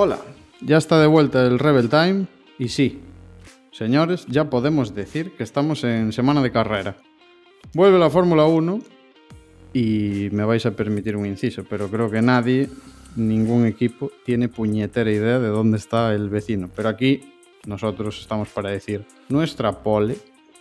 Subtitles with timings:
[0.00, 0.20] Hola,
[0.60, 2.26] ya está de vuelta el Rebel Time
[2.56, 3.00] y sí,
[3.72, 6.98] señores, ya podemos decir que estamos en semana de carrera.
[7.74, 8.78] Vuelve la Fórmula 1
[9.72, 12.68] y me vais a permitir un inciso, pero creo que nadie,
[13.16, 16.70] ningún equipo, tiene puñetera idea de dónde está el vecino.
[16.76, 17.34] Pero aquí
[17.66, 20.16] nosotros estamos para decir nuestra pole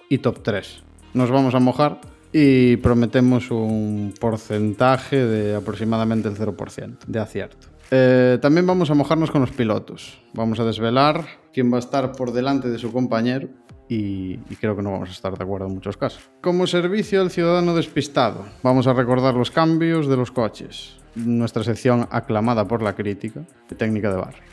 [0.10, 0.82] y top 3.
[1.14, 2.02] Nos vamos a mojar
[2.34, 7.67] y prometemos un porcentaje de aproximadamente el 0% de acierto.
[7.92, 10.22] Eh, también vamos a mojarnos con los pilotos.
[10.34, 13.50] Vamos a desvelar quién va a estar por delante de su compañero
[13.90, 16.30] y, y, creo que no vamos a estar de acuerdo en muchos casos.
[16.42, 20.98] Como servicio al ciudadano despistado, vamos a recordar los cambios de los coches.
[21.16, 24.44] Nuestra sección aclamada por la crítica de técnica de barrio.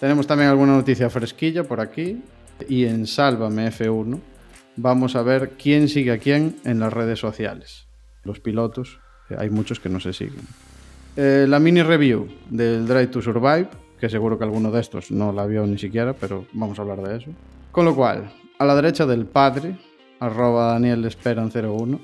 [0.00, 2.22] Tenemos también alguna noticia fresquilla por aquí
[2.68, 4.18] y en Sálvame F1
[4.76, 7.86] vamos a ver quién sigue a quién en las redes sociales.
[8.24, 8.98] Los pilotos,
[9.36, 10.46] hay muchos que no se siguen.
[11.16, 15.32] Eh, la mini review del Drive to Survive, que seguro que alguno de estos no
[15.32, 17.30] la vio ni siquiera, pero vamos a hablar de eso.
[17.72, 19.76] Con lo cual, a la derecha del padre,
[20.20, 22.00] arroba Daniel Esperan 01.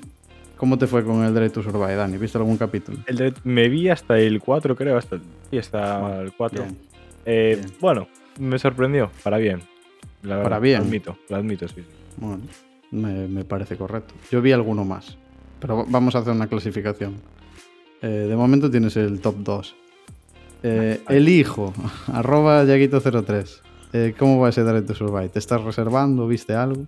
[0.57, 2.17] ¿Cómo te fue con el Drive to Survive, Dani?
[2.17, 2.97] ¿Viste algún capítulo?
[3.05, 5.17] El me vi hasta el 4, creo, hasta,
[5.51, 6.63] sí, hasta Bueno, el 4.
[6.63, 6.77] bien,
[7.25, 7.73] Eh, bien.
[7.79, 8.07] Bueno,
[8.39, 9.61] me sorprendió, para bien.
[10.23, 10.79] La verdad, Para bien.
[10.79, 11.83] Lo admito, lo admito, sí.
[12.17, 12.39] Bueno,
[12.91, 14.15] me, me parece correcto.
[14.31, 15.15] Yo vi alguno más,
[15.59, 17.15] pero vamos a hacer una clasificación.
[18.01, 19.75] Eh, de momento tienes el top 2.
[20.63, 21.73] Eh, el hijo,
[22.13, 23.61] arroba Yaguito03.
[23.93, 25.29] Eh, ¿Cómo va ese Drive to Survive?
[25.29, 26.27] ¿Te estás reservando?
[26.27, 26.83] ¿Viste algo?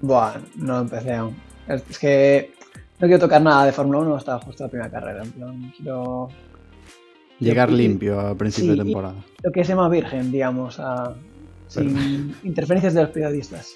[0.00, 1.34] Buah, no empecé aún.
[1.66, 2.52] Es que
[3.00, 5.22] no quiero tocar nada de Fórmula 1 hasta justo la primera carrera.
[5.24, 6.28] En plan, quiero
[7.40, 9.14] Llegar limpio a principio sí, de temporada.
[9.42, 11.14] lo que se llama virgen, digamos, a-
[11.68, 13.74] sin interferencias de los periodistas.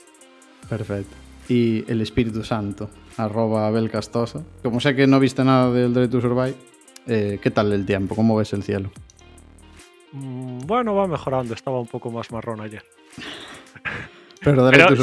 [0.68, 1.14] Perfecto.
[1.48, 4.42] Y el Espíritu Santo, arroba Abel Castosa.
[4.62, 6.54] Como sé que no viste nada del Drive to Survive,
[7.08, 8.14] eh, ¿qué tal el tiempo?
[8.14, 8.90] ¿Cómo ves el cielo?
[10.12, 11.54] Mm, Bueno, va mejorando.
[11.54, 12.82] Estaba un poco más marrón ayer.
[14.40, 14.94] Pero Pero- to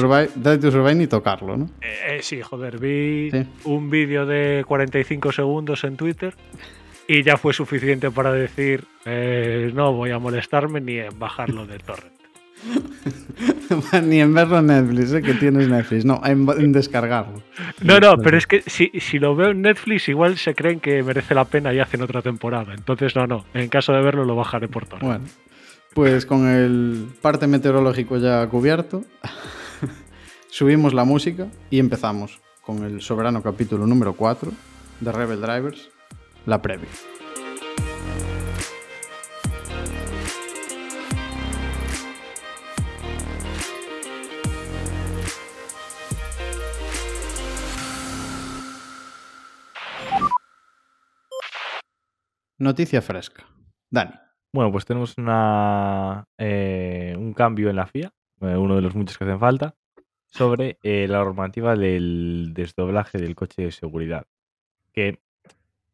[0.60, 1.66] to Survive ni tocarlo, ¿no?
[1.82, 3.46] Eh, eh, sí, joder, vi Sí.
[3.66, 6.34] un vídeo de 45 segundos en Twitter
[7.08, 11.80] y ya fue suficiente para decir eh, no voy a molestarme ni en bajarlo de
[11.80, 12.15] torrent.
[14.04, 15.22] Ni en verlo en Netflix, ¿eh?
[15.22, 16.06] que tienes Netflix.
[16.06, 17.42] No, en, en descargarlo.
[17.82, 21.04] No, no, pero es que si, si lo veo en Netflix igual se creen que
[21.04, 22.74] merece la pena y hacen otra temporada.
[22.74, 23.46] Entonces no, no.
[23.54, 25.04] En caso de verlo lo bajaré por torrent.
[25.04, 25.26] Bueno,
[25.94, 29.04] pues con el parte meteorológico ya cubierto,
[30.50, 34.52] subimos la música y empezamos con el soberano capítulo número 4
[35.00, 35.90] de Rebel Drivers,
[36.46, 36.90] la previa.
[52.58, 53.46] Noticia fresca.
[53.90, 54.14] Dani.
[54.54, 59.18] Bueno, pues tenemos una, eh, un cambio en la FIA, eh, uno de los muchos
[59.18, 59.76] que hacen falta,
[60.28, 64.26] sobre eh, la normativa del desdoblaje del coche de seguridad.
[64.94, 65.20] Que,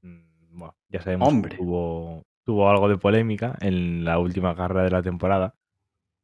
[0.03, 1.51] mm, bueno, ya sabemos Hombre.
[1.51, 5.55] que tuvo, tuvo algo de polémica en la última carrera de la temporada.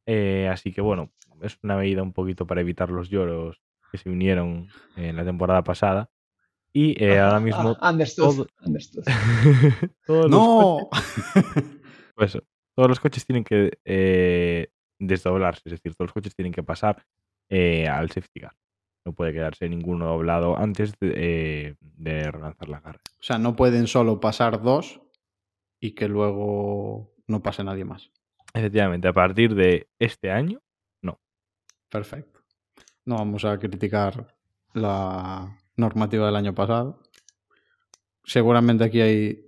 [0.05, 1.11] Eh, así que, bueno,
[1.41, 3.61] es una medida un poquito para evitar los lloros
[3.91, 6.09] que se unieron en la temporada pasada.
[6.79, 9.03] Y eh, ahora mismo Ah, understood, todo- understood.
[10.05, 10.89] todos los ¡No!
[12.15, 12.43] Pues eso,
[12.75, 14.67] todos los coches tienen que eh,
[14.99, 17.03] desdoblarse, es decir, todos los coches tienen que pasar
[17.49, 18.55] eh, al safety car.
[19.05, 23.01] No puede quedarse ninguno doblado antes de, eh, de relanzar la carrera.
[23.19, 25.01] O sea, no pueden solo pasar dos
[25.79, 28.11] y que luego no pase nadie más.
[28.53, 30.61] Efectivamente, a partir de este año,
[31.89, 32.41] Perfecto.
[33.05, 34.35] No vamos a criticar
[34.73, 37.01] la normativa del año pasado.
[38.23, 39.47] Seguramente aquí hay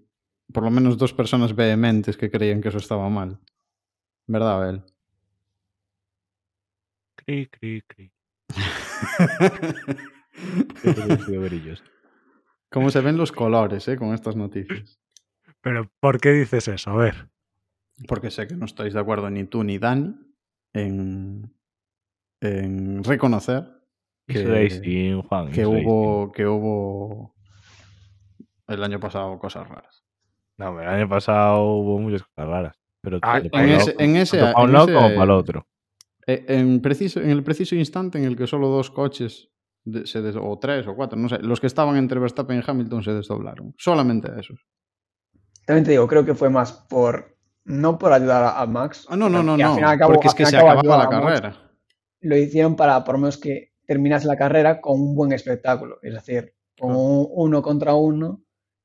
[0.54, 3.40] por lo menos dos personas vehementes que creían que eso estaba mal.
[4.28, 4.84] ¿Verdad, Abel?
[7.16, 8.12] Cri, cri, cri.
[12.70, 15.00] ¿Cómo se ven los colores eh, con estas noticias?
[15.62, 16.92] Pero ¿por qué dices eso?
[16.92, 17.30] A ver.
[18.08, 20.16] Porque sé que no estáis de acuerdo ni tú ni Dani
[20.74, 21.54] en,
[22.40, 23.79] en reconocer
[24.34, 27.34] que, racing, Juan, que is hubo, que hubo
[28.68, 30.04] el año pasado cosas raras.
[30.58, 32.76] No, el año pasado hubo muchas cosas raras.
[33.02, 35.68] Pero Ah, en ese- en para un lado ese- como para el otro.
[36.28, 39.50] Eh, En, preciso, en el preciso instante en el que solo dos coches,
[39.86, 42.64] de- se des- o tres o cuatro, no sé, los que estaban entre Verstappen y
[42.66, 43.74] Hamilton se desdoblaron.
[43.78, 44.60] Solamente esos.
[45.66, 47.38] También te digo, creo que fue más por.
[47.66, 49.06] No por ayudar a, a Max.
[49.10, 49.88] Ah, no, no, no, al no.
[49.88, 51.10] al cabo- porque es que se acababa la Max.
[51.10, 51.72] carrera.
[52.22, 55.98] Lo hicieron para por lo menos que terminase la carrera con un buen espectáculo.
[56.04, 58.44] Es decir, con un uno contra uno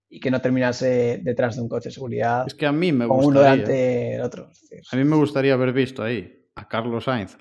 [0.09, 3.07] y que no terminase detrás de un coche de seguridad Es que a mí me
[3.07, 3.51] con uno gustaría.
[3.51, 4.49] delante del otro.
[4.51, 7.37] Es decir, A mí me gustaría haber visto ahí a Carlos Sainz,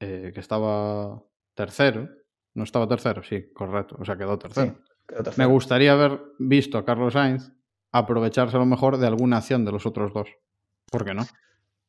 [0.00, 1.22] eh, que estaba
[1.56, 2.08] tercero.
[2.54, 3.96] No estaba tercero, sí, correcto.
[3.98, 4.78] O sea, quedó sí, tercero.
[5.08, 5.48] quedó Me tercero.
[5.50, 7.50] gustaría haber visto a Carlos Sainz
[7.92, 10.28] aprovecharse a lo mejor de alguna acción de los otros dos.
[10.90, 11.22] ¿Por qué no?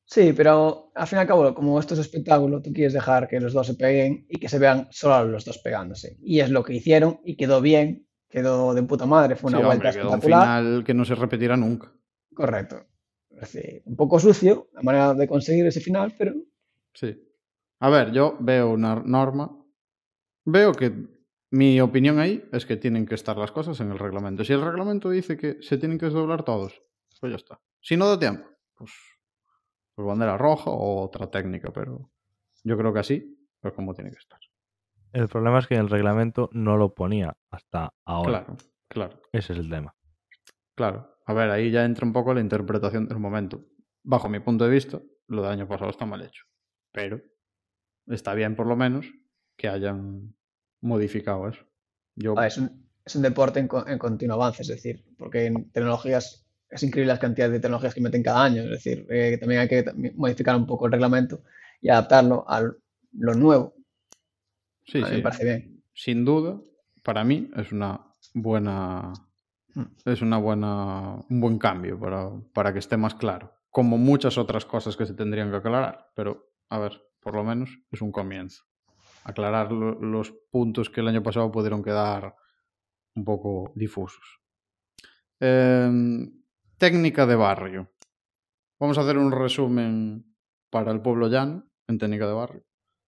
[0.10, 3.42] Sí, pero al fin y al cabo, como esto es espectáculo, tú quieres dejar que
[3.42, 6.16] los dos se peguen y que se vean solo los dos pegándose.
[6.22, 9.66] Y es lo que hicieron y quedó bien, quedó de puta madre, fue una Sí,
[9.66, 10.60] vuelta hombre, quedó un espectacular.
[10.64, 11.92] final que no se repetirá nunca.
[12.34, 12.86] Correcto.
[13.32, 16.34] Es decir, un poco sucio la manera de conseguir ese final, pero
[16.94, 17.22] Sí.
[17.80, 19.52] A ver, yo veo una norma.
[20.46, 20.92] Veo que
[21.52, 24.44] mi opinión ahí es que tienen que estar las cosas en el reglamento.
[24.46, 26.82] Si el reglamento dice que se tienen que desdoblar todos,
[27.20, 27.60] pues ya está.
[27.82, 28.92] Si no da tiempo, pues,
[29.98, 32.12] pues bandera roja o otra técnica, pero
[32.64, 34.40] yo creo que así es como tiene que estar.
[35.12, 38.46] El problema es que el reglamento no lo ponía hasta ahora.
[38.46, 38.58] Claro,
[38.88, 39.96] claro, Ese es el tema.
[40.76, 41.16] claro.
[41.26, 43.66] A ver, ahí ya entra un poco la interpretación del momento.
[44.04, 46.44] Bajo mi punto de vista, lo del año pasado está mal hecho.
[46.94, 47.20] Pero
[48.06, 49.08] está bien por lo menos
[49.58, 50.36] que hayan
[50.82, 51.66] modificado eso.
[52.16, 55.48] Yo, ah, es, un, es un deporte en, co- en continuo avance, es decir, porque
[55.48, 59.32] en tecnologías es increíble las cantidades de tecnologías que meten cada año, es decir, eh,
[59.32, 59.86] que también hay que
[60.16, 61.44] modificar un poco el reglamento
[61.82, 63.74] y adaptarlo a lo nuevo.
[64.86, 65.16] sí, a mí sí.
[65.18, 65.84] me parece bien.
[65.94, 66.60] sin duda,
[67.04, 68.02] para mí es una
[68.34, 69.14] buena
[69.76, 69.84] Mm.
[70.06, 74.66] es una buena un buen cambio para, para que esté más claro, como muchas otras
[74.66, 78.64] cosas que se tendrían que aclarar, pero a ver, por lo menos es un comienzo.
[79.24, 82.36] Aclarar lo- los puntos que el año pasado pudieron quedar
[83.16, 84.40] un poco difusos.
[85.40, 86.37] Em,
[86.78, 87.92] técnica de barrio.
[88.80, 90.38] Vamos a hacer un resumen
[90.70, 92.66] para el pueblo llano, en técnica de barrio,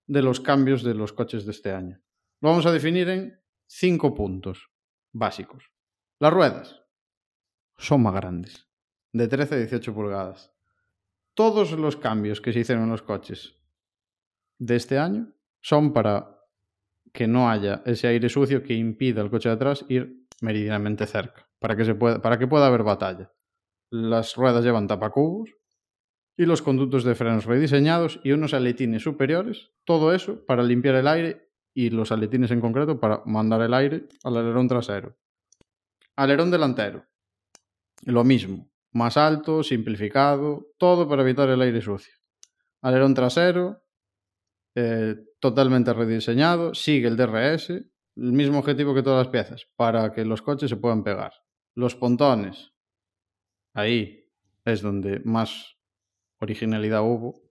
[0.08, 2.02] de los cambios de los coches de este año.
[2.42, 4.72] Lo vamos a definir en cinco puntos
[5.14, 5.72] básicos.
[6.20, 6.84] Las ruedas
[7.78, 8.68] son más grandes,
[9.14, 10.52] de 13 a 18 pulgadas.
[11.36, 13.56] Todos los cambios que se hicieron en los coches
[14.58, 15.32] de este año
[15.62, 16.40] son para
[17.14, 21.48] que no haya ese aire sucio que impida al coche de atrás ir meridianamente cerca,
[21.60, 23.32] para que, se pueda, para que pueda haber batalla.
[23.92, 25.50] Las ruedas llevan tapacubos
[26.38, 31.08] y los conductos de frenos rediseñados y unos aletines superiores, todo eso para limpiar el
[31.08, 35.18] aire y los aletines en concreto para mandar el aire al alerón trasero.
[36.16, 37.06] Alerón delantero,
[38.06, 42.14] lo mismo, más alto, simplificado, todo para evitar el aire sucio.
[42.82, 43.84] Alerón trasero,
[44.76, 50.26] eh, totalmente rediseñado, sigue el DRS, el mismo objetivo que todas las piezas, para que
[50.26, 51.34] los coches se puedan pegar.
[51.76, 52.72] Los pontones,
[53.80, 54.30] ahí
[54.66, 55.78] es donde más
[56.40, 57.42] originalidad hubo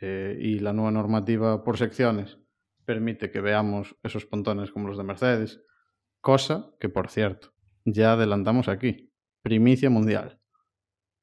[0.00, 2.38] eh, y la nueva normativa por secciones
[2.84, 5.62] permite que veamos esos pontones como los de Mercedes,
[6.20, 7.52] cosa que por cierto
[7.84, 9.12] ya adelantamos aquí,
[9.42, 10.40] primicia mundial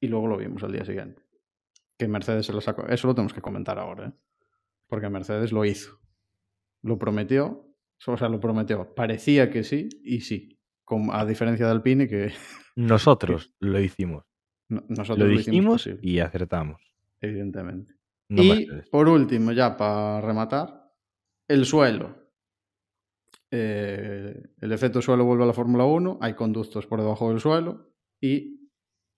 [0.00, 1.28] y luego lo vimos al día siguiente
[1.98, 4.12] que Mercedes se lo sacó, eso lo tenemos que comentar ahora, ¿eh?
[4.86, 6.00] porque Mercedes lo hizo,
[6.82, 7.74] lo prometió,
[8.06, 10.60] o sea, lo prometió, parecía que sí y sí,
[11.12, 12.32] a diferencia de Alpine que
[12.76, 14.27] Nosotros lo hicimos.
[14.68, 16.80] No- nosotros Lo dijimos y acertamos.
[17.20, 17.94] evidentemente.
[18.30, 20.92] No y por último, ya para rematar,
[21.48, 22.14] el suelo.
[23.50, 27.90] Eh, el efecto suelo vuelve a la Fórmula 1, hay conductos por debajo del suelo
[28.20, 28.68] y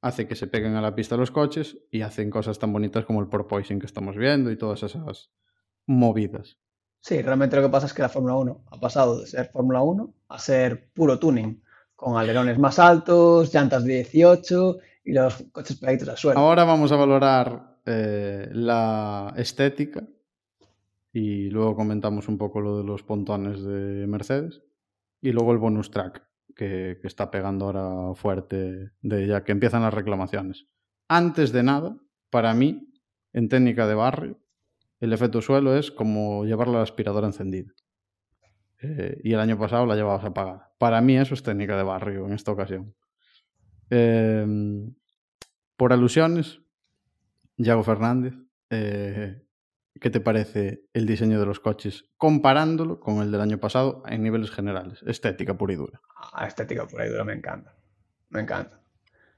[0.03, 3.21] hace que se peguen a la pista los coches y hacen cosas tan bonitas como
[3.21, 5.33] el porpoising que estamos viendo y todas esas
[5.87, 6.59] movidas.
[7.01, 9.83] Sí, realmente lo que pasa es que la Fórmula 1 ha pasado de ser Fórmula
[9.83, 11.61] 1 a ser puro tuning,
[11.97, 16.39] con alerones más altos, llantas de 18 y los coches pegaditos al suelo.
[16.39, 20.07] Ahora vamos a valorar eh, la estética
[21.13, 24.63] y luego comentamos un poco lo de los pontones de Mercedes
[25.21, 26.23] y luego el bonus track
[26.55, 30.67] que, está pegando ahora fuerte de ya que empiezan las reclamaciones.
[31.09, 31.97] Antes de nada,
[32.29, 32.93] para mí,
[33.33, 34.39] en técnica de barrio,
[35.01, 37.73] el efecto suelo es como llevar la aspiradora encendida.
[38.83, 40.73] Eh, y el año pasado la llevabas apagada.
[40.79, 42.95] Para mí eso es técnica de barrio en esta ocasión.
[43.91, 44.47] Eh,
[45.77, 46.61] por alusiones,
[47.57, 48.35] Yago Fernández,
[48.71, 49.43] eh,
[50.01, 54.23] ¿qué te parece el diseño de los coches comparándolo con el del año pasado en
[54.23, 55.03] niveles generales?
[55.07, 56.01] Estética pura y dura.
[56.33, 57.75] Ah, estética por ahí dura me encanta.
[58.29, 58.81] Me encanta.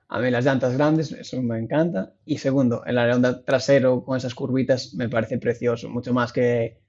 [0.09, 2.13] A mí las llantas grandes, eso me encanta.
[2.27, 6.83] Y segundo, el alerón trasero con esas curvitas me parece precioso, mucho más que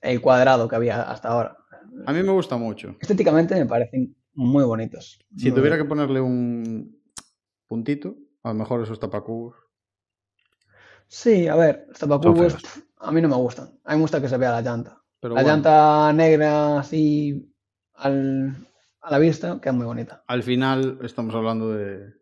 [0.00, 1.56] el cuadrado que había hasta ahora.
[2.06, 2.96] A mí me gusta mucho.
[3.00, 5.18] Estéticamente me parecen muy bonitos.
[5.36, 6.98] Si Muy tuviera que ponerle un
[7.68, 9.54] puntito, a lo mejor esos tapacubos.
[11.08, 12.56] Sí, a ver, los tapacubos
[12.98, 13.78] a mí no me gustan.
[13.84, 15.02] A mí me gusta que se vea la llanta.
[15.20, 17.52] Pero la bueno, llanta negra así
[17.94, 18.56] al,
[19.00, 20.22] a la vista queda muy bonita.
[20.26, 22.14] Al final estamos hablando de...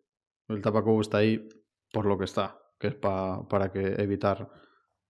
[0.48, 1.48] El tapacubo está ahí
[1.92, 4.50] por lo que está, que es pa- para que evitar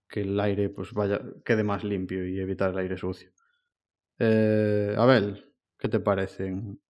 [0.08, 3.30] que el aire pues vaya quede más limpio y evitar el aire sucio.
[4.18, 6.80] Eh, Abel, ¿qué te parecen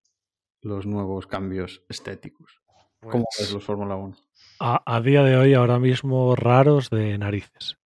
[0.61, 2.61] los nuevos cambios estéticos?
[2.99, 4.15] ¿Cómo Pues, ves los Fórmula 1?
[4.59, 7.77] a, a día de hoy, ahora mismo, raros de narices.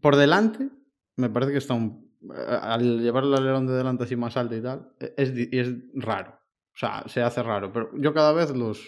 [0.00, 0.68] Por delante,
[1.16, 2.12] me parece que está un...
[2.34, 5.74] eh, Al llevar el alerón de delante así más alto y tal, e- es, es
[5.94, 6.32] raro.
[6.74, 8.78] O sea, se hace raro, pero yo cada vez los...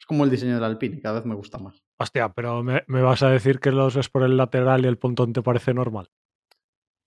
[0.00, 1.80] Es como el diseño del Alpine, cada vez me gusta más.
[1.98, 4.98] Hostia, pero me, me vas a decir que los ves por el lateral y el
[4.98, 6.08] pontón te parece normal.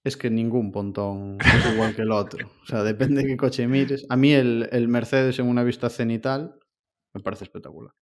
[0.05, 2.47] Es que ningún pontón es igual que el otro.
[2.63, 4.05] O sea, depende de qué coche mires.
[4.09, 6.59] A mí el, el Mercedes en una vista cenital
[7.13, 7.93] me parece espectacular.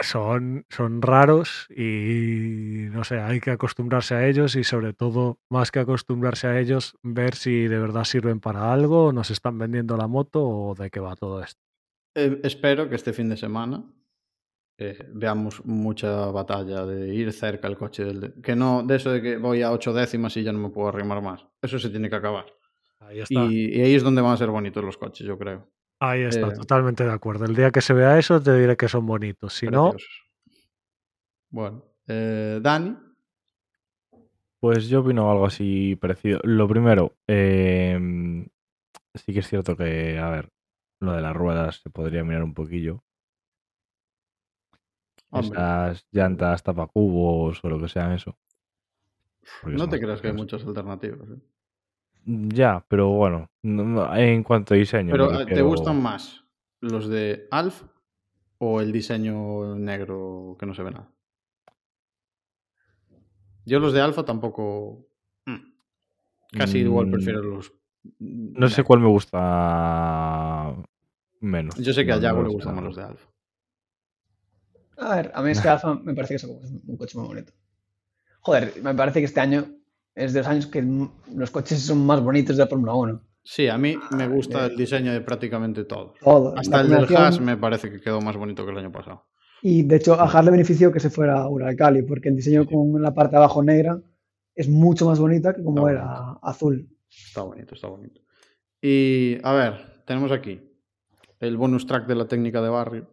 [0.00, 5.70] Son, son raros y no sé, hay que acostumbrarse a ellos y sobre todo, más
[5.70, 10.08] que acostumbrarse a ellos, ver si de verdad sirven para algo, nos están vendiendo la
[10.08, 11.60] moto o de qué va todo esto.
[12.16, 13.84] Eh, espero que este fin de semana
[14.78, 18.20] eh, veamos mucha batalla de ir cerca al coche del...
[18.20, 20.70] de- Que no, de eso de que voy a ocho décimas y ya no me
[20.70, 21.46] puedo arrimar más.
[21.62, 22.46] Eso se tiene que acabar.
[23.00, 25.68] Ahí está, Y, y ahí es donde van a ser bonitos los coches, yo creo.
[26.00, 27.44] ahí está, eh, totalmente de acuerdo.
[27.44, 29.54] El día que se vea eso, te diré que son bonitos.
[29.54, 29.94] Si no.
[31.50, 32.96] Bueno, eh, Dani,
[34.60, 36.40] Pues yo opino algo así parecido.
[36.44, 38.46] Lo primero, em,
[39.14, 40.48] sí que es cierto que, a ver,
[41.00, 43.04] lo de las ruedas se podría mirar un poquillo.
[45.40, 48.36] Hombre, Esas llantas tapacubos o lo que sean eso.
[49.62, 51.28] Porque no te creas que hay muchas alternativas.
[51.30, 51.38] ¿eh?
[52.26, 55.10] Ya, pero bueno, no- no, en cuanto a diseño.
[55.12, 56.44] Pero eh, ¿te gustan más
[56.80, 57.82] los de Alf
[58.58, 61.10] o el diseño negro que no se ve nada?
[63.66, 65.06] Yo los de Alfa tampoco...
[65.46, 67.72] mm, Casi igual Mm, prefiero los...
[68.20, 70.74] No sé cuál me gusta
[71.40, 71.76] menos.
[71.78, 73.28] Yo sé que a Yago le gustan más los de Alfa.
[74.98, 77.52] A ver, a mí es que Alfa me parece que es un coche muy bonito.
[78.40, 79.64] Joder, me parece que este año
[80.14, 80.82] es de los años que
[81.34, 83.20] los coches son más bonitos de la Fórmula 1.
[83.42, 86.18] Sí, a mí me Ah, gusta de- el diseño de prácticamente todos.
[86.20, 86.54] Todo.
[86.56, 89.26] Hasta el del Haas me parece que quedó más bonito que el año pasado.
[89.62, 92.66] Y de hecho, a Haas le benefició que se fuera a Uralcali, porque el diseño
[92.66, 94.00] con la parte de abajo negra
[94.54, 96.88] es mucho más bonita que como Está era azul.
[97.10, 98.20] Está bonito, está bonito.
[98.80, 100.60] Y a ver, tenemos aquí
[101.40, 103.10] el bonus track de la técnica de barrio.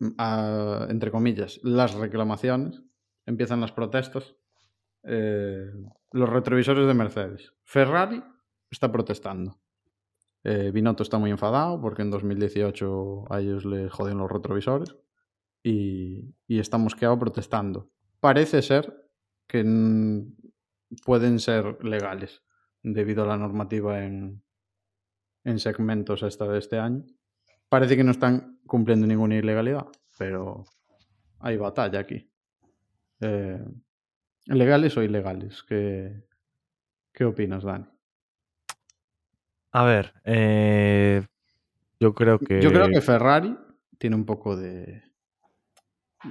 [0.00, 2.82] Entre comillas, las reclamaciones.
[3.24, 4.36] Empiezan las protestas.
[5.02, 5.70] Eh,
[6.12, 7.52] los retrovisores de Mercedes.
[7.64, 8.22] Ferrari
[8.70, 9.60] está protestando.
[10.44, 14.96] Eh, Binotto está muy enfadado porque en 2018 a ellos les jodieron los retrovisores.
[15.62, 17.90] Y, y está mosqueado protestando.
[18.20, 19.10] Parece ser
[19.48, 19.64] que
[21.04, 22.42] pueden ser legales
[22.82, 24.42] debido a la normativa en,
[25.44, 27.04] en segmentos esta de este año.
[27.76, 30.64] Parece que no están cumpliendo ninguna ilegalidad, pero
[31.40, 32.26] hay batalla aquí.
[33.20, 33.62] Eh,
[34.46, 35.62] ¿Legales o ilegales?
[35.62, 36.22] ¿Qué,
[37.12, 37.84] qué opinas, Dani?
[39.72, 41.22] A ver, eh,
[42.00, 42.62] yo creo que.
[42.62, 43.54] Yo creo que Ferrari
[43.98, 45.02] tiene un poco de...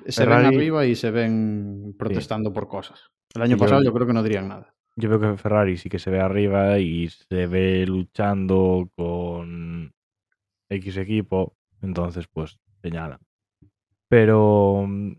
[0.08, 3.12] Se ven arriba y se ven protestando por cosas.
[3.36, 4.74] El año yo- pasado yo creo que no dirían nada.
[4.98, 9.25] Yo veo que Ferrari sí que se ve arriba y se ve luchando con
[10.70, 13.20] X equipo, entonces pues señalan.
[14.08, 15.14] Pero mm,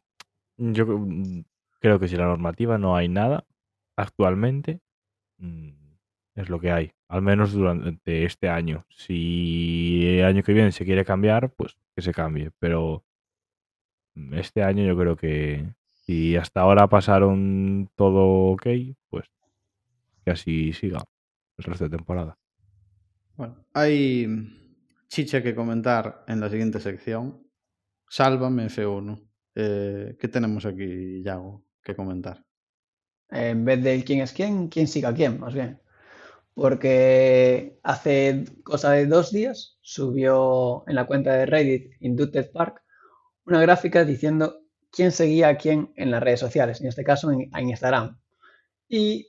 [0.56, 1.44] yo mm,
[1.80, 3.44] creo que si la normativa no hay nada
[3.96, 4.80] actualmente,
[5.38, 5.70] mm,
[6.34, 8.84] es lo que hay, al menos durante este año.
[8.90, 13.04] Si el año que viene se quiere cambiar, pues que se cambie, pero
[14.32, 18.66] este año yo creo que si hasta ahora pasaron todo ok,
[19.08, 19.30] pues
[20.24, 21.02] que así siga
[21.58, 22.38] el resto de temporada.
[23.36, 24.65] Bueno, hay
[25.08, 27.46] chicha que comentar en la siguiente sección.
[28.08, 29.22] Sálvame F1.
[29.54, 32.44] Eh, ¿Qué tenemos aquí, Yago, que comentar?
[33.30, 35.80] En vez de quién es quién, quién siga a quién, más bien.
[36.54, 42.82] Porque hace cosa de dos días subió en la cuenta de Reddit Inducted Park
[43.44, 44.60] una gráfica diciendo
[44.90, 48.18] quién seguía a quién en las redes sociales, en este caso en Instagram.
[48.88, 49.28] Y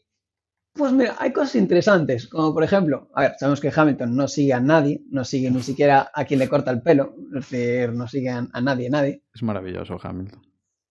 [0.77, 4.53] pues mira, hay cosas interesantes, como por ejemplo, a ver, sabemos que Hamilton no sigue
[4.53, 8.07] a nadie, no sigue ni siquiera a quien le corta el pelo, es decir, no
[8.07, 9.23] sigue a, a nadie, nadie.
[9.33, 10.41] Es maravilloso, Hamilton.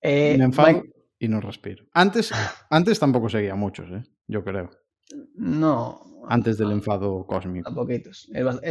[0.03, 1.85] Eh, Me enfado Mike- y no respiro.
[1.95, 2.33] Antes,
[2.71, 4.03] antes tampoco seguía a muchos, ¿eh?
[4.27, 4.71] yo creo.
[5.35, 7.69] no, Antes del enfado cósmico.
[7.71, 8.29] A poquitos.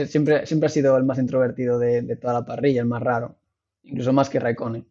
[0.08, 3.38] Siempre, siempre ha sido el más introvertido de, de toda la parrilla, el más raro.
[3.84, 4.86] Incluso más que Raikkonen.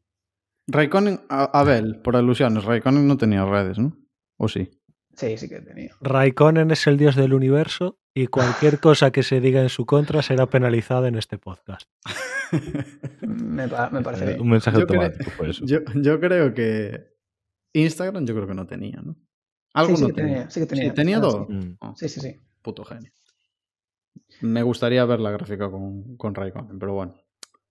[0.68, 3.98] Raikkonen, Abel, por alusiones, Raikkonen no tenía redes, ¿no?
[4.38, 4.70] ¿O sí?
[5.16, 5.94] Sí, sí que tenía.
[6.00, 10.22] Raikkonen es el dios del universo y cualquier cosa que se diga en su contra
[10.22, 11.88] será penalizada en este podcast.
[13.22, 14.40] Me, pa- me parece bien.
[14.40, 15.64] Un mensaje Yo creo- automático fue eso.
[15.64, 17.08] Yo, yo creo que
[17.72, 19.16] Instagram yo creo que no tenía, ¿no?
[19.72, 20.84] Algo Sí, sí no que tenía, sí que tenía.
[20.84, 21.46] Sí, tenía todo.
[21.48, 21.76] Mm.
[21.80, 22.36] Oh, Sí, sí, sí.
[22.62, 23.10] puto genio.
[24.40, 27.14] Me gustaría ver la gráfica con, con Raikkonen, pero bueno.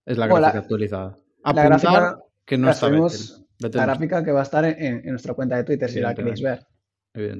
[0.05, 1.09] Es la gráfica la- actualizada.
[1.45, 3.71] La Apuntar gráfica, que no la está Vettel.
[3.73, 6.41] La gráfica que va a estar en, en nuestra cuenta de Twitter si la queréis
[6.41, 6.65] ver.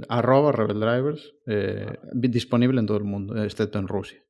[0.10, 1.34] Arroba Rebel Drivers.
[1.48, 4.24] eh, disponible en todo el mundo, excepto en Rusia.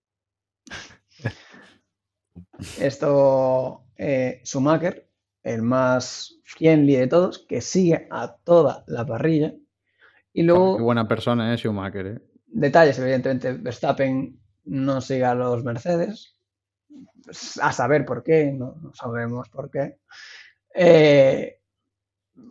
[2.80, 5.08] Esto, eh, Schumacher,
[5.44, 9.54] el más friendly de todos, que sigue a toda la parrilla.
[10.34, 12.20] Y luego, Qué buena persona es Schumacher, ¿eh?
[12.48, 16.36] detalles, evidentemente, Verstappen no sigue a los Mercedes.
[17.62, 19.98] A saber por qué, no, no sabemos por qué.
[20.76, 21.60] Eh,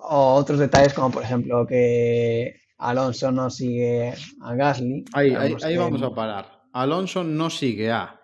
[0.01, 5.05] o otros detalles, como por ejemplo que Alonso no sigue a Gasly.
[5.13, 6.63] Ahí, vamos a parar.
[6.73, 8.19] Alonso no sigue a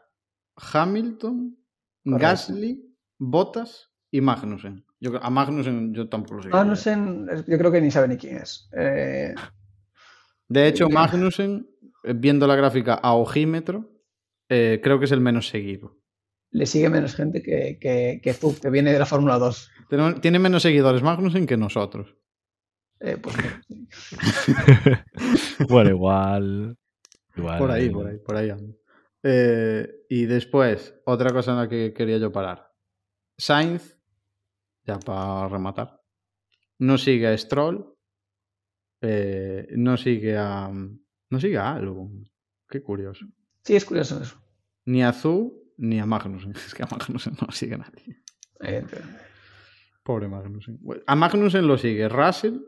[0.56, 1.56] Hamilton,
[2.04, 2.22] Correcto.
[2.26, 2.84] Gasly,
[3.18, 4.84] Bottas y Magnussen.
[5.00, 6.56] Yo, a Magnussen yo tampoco lo sigo.
[6.56, 8.68] Magnussen, yo creo que ni sabe ni quién es.
[8.76, 9.34] Eh,
[10.48, 11.68] De hecho, Magnussen,
[12.04, 13.92] eh, viendo la gráfica a ojímetro,
[14.48, 15.96] eh, creo que es el menos seguido.
[16.50, 19.70] le sigue menos gente que, que, que Zub, que viene de la Fórmula 2.
[19.90, 22.16] Tenemos- Tiene menos seguidores Magnussen que nosotros.
[23.00, 23.36] Eh, pues,
[25.68, 26.76] bueno, igual.
[27.36, 28.76] igual Por ahí, eh, por ahí, por ahí ando.
[29.22, 32.72] Eh, y después, otra cosa en la que quería yo parar.
[33.36, 33.96] Sainz,
[34.84, 36.00] ya para rematar,
[36.78, 37.94] no sigue a Stroll,
[39.00, 40.70] eh, no sigue a.
[41.30, 42.28] No sigue a Albon.
[42.68, 43.26] Qué curioso.
[43.64, 44.42] Sí, es curioso eso.
[44.86, 46.52] Ni a Zu ni a Magnussen.
[46.56, 48.22] Es que a Magnussen no sigue nadie.
[48.60, 49.20] evidentemente.
[50.02, 50.80] Pobre Magnussen.
[51.06, 52.60] A Magnussen lo sigue Russell,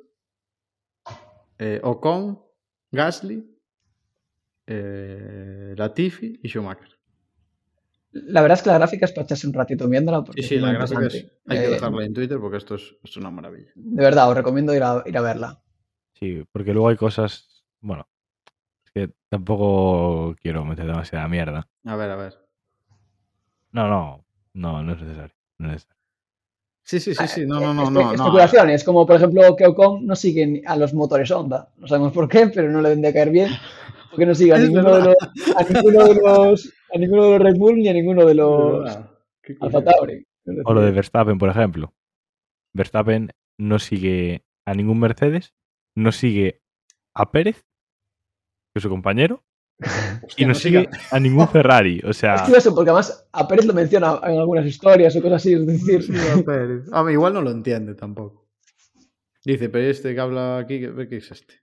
[1.61, 2.43] eh, Ocon,
[2.91, 3.45] Gasly,
[4.67, 6.89] eh, Latifi y Schumacher.
[8.13, 10.25] La verdad es que la gráfica es para echarse un ratito viéndola.
[10.25, 11.15] Porque Sí, sí, la gráfica es,
[11.47, 13.71] hay que Eh, dejarla en Twitter porque esto es, esto es una maravilla.
[13.75, 15.63] De verdad, os recomiendo ir a, ir a verla.
[16.15, 17.65] Sí, porque luego hay cosas.
[17.80, 18.08] Bueno,
[18.84, 21.69] es que tampoco quiero meter demasiada mierda.
[21.84, 22.34] A ver, a ver.
[23.73, 25.34] No, no, no, no es necesario.
[25.58, 26.00] No es necesario.
[26.91, 27.47] Sí, sí, sí, sí.
[27.47, 28.13] No, no, no, no.
[28.13, 31.69] especulaciones, como por ejemplo que Ocon no sigue ni a los motores Honda.
[31.76, 33.49] No sabemos por qué, pero no le deben de caer bien.
[34.11, 35.17] Porque no sigue a ninguno, de los,
[35.57, 38.99] a ninguno de los a ninguno de los Red Bull ni a ninguno de los
[39.61, 39.85] Alfa.
[39.85, 40.26] Tauri.
[40.65, 41.95] O lo de Verstappen, por ejemplo.
[42.75, 45.55] Verstappen no sigue a ningún Mercedes,
[45.95, 46.61] no sigue
[47.15, 47.67] a Pérez,
[48.73, 49.45] que es su compañero,
[50.36, 52.00] y no sigue a ningún Ferrari.
[52.04, 55.36] O sea, Es curioso porque además a Pérez lo menciona en algunas historias o cosas
[55.36, 55.54] así.
[55.54, 56.84] Es decir, a Pérez.
[56.93, 58.49] Ah, igual no lo entiende tampoco.
[59.45, 61.54] Dice, pero este que habla aquí, ¿qué, es este?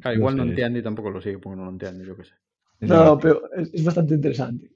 [0.00, 0.50] Claro, igual no sé.
[0.50, 2.34] entiende y tampoco lo sigue porque no lo entiende, yo qué sé.
[2.80, 4.70] no, pero es, bastante interesante.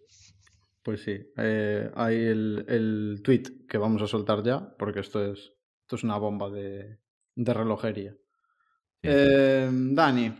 [0.82, 5.52] Pues sí, eh, hay el, el tweet que vamos a soltar ya, porque esto es,
[5.82, 6.98] esto es una bomba de,
[7.34, 8.14] de relojería.
[9.02, 10.32] Eh, Dani,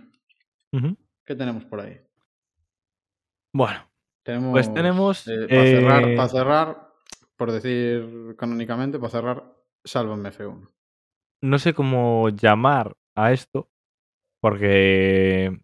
[0.72, 0.96] Ujú.
[1.26, 2.00] ¿Qué tenemos por ahí?
[3.52, 3.80] Bueno,
[4.22, 6.88] Tenemos, Pues tenemos, para, cerrar, eh, para cerrar,
[7.36, 10.68] por decir canónicamente, para cerrar, sálvame F1.
[11.42, 13.68] no sé cómo llamar a esto,
[14.40, 15.58] porque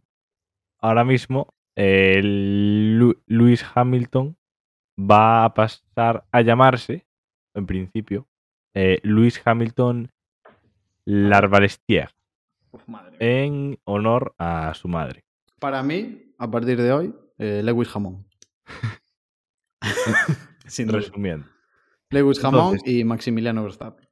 [0.81, 4.37] ahora mismo eh, Lu- Lewis Hamilton
[4.99, 7.07] va a pasar a llamarse,
[7.55, 8.27] en principio,
[8.75, 10.11] eh, Lewis Hamilton
[11.89, 12.11] mía.
[13.19, 15.25] en honor a su madre.
[15.63, 18.27] Para mí, a partir de hoy, eh, Lewis Jamón.
[20.67, 20.89] Sin.
[20.89, 21.47] Resumiendo.
[22.11, 24.07] Lewis Jamón Entonces- y Maximiliano Verstappen.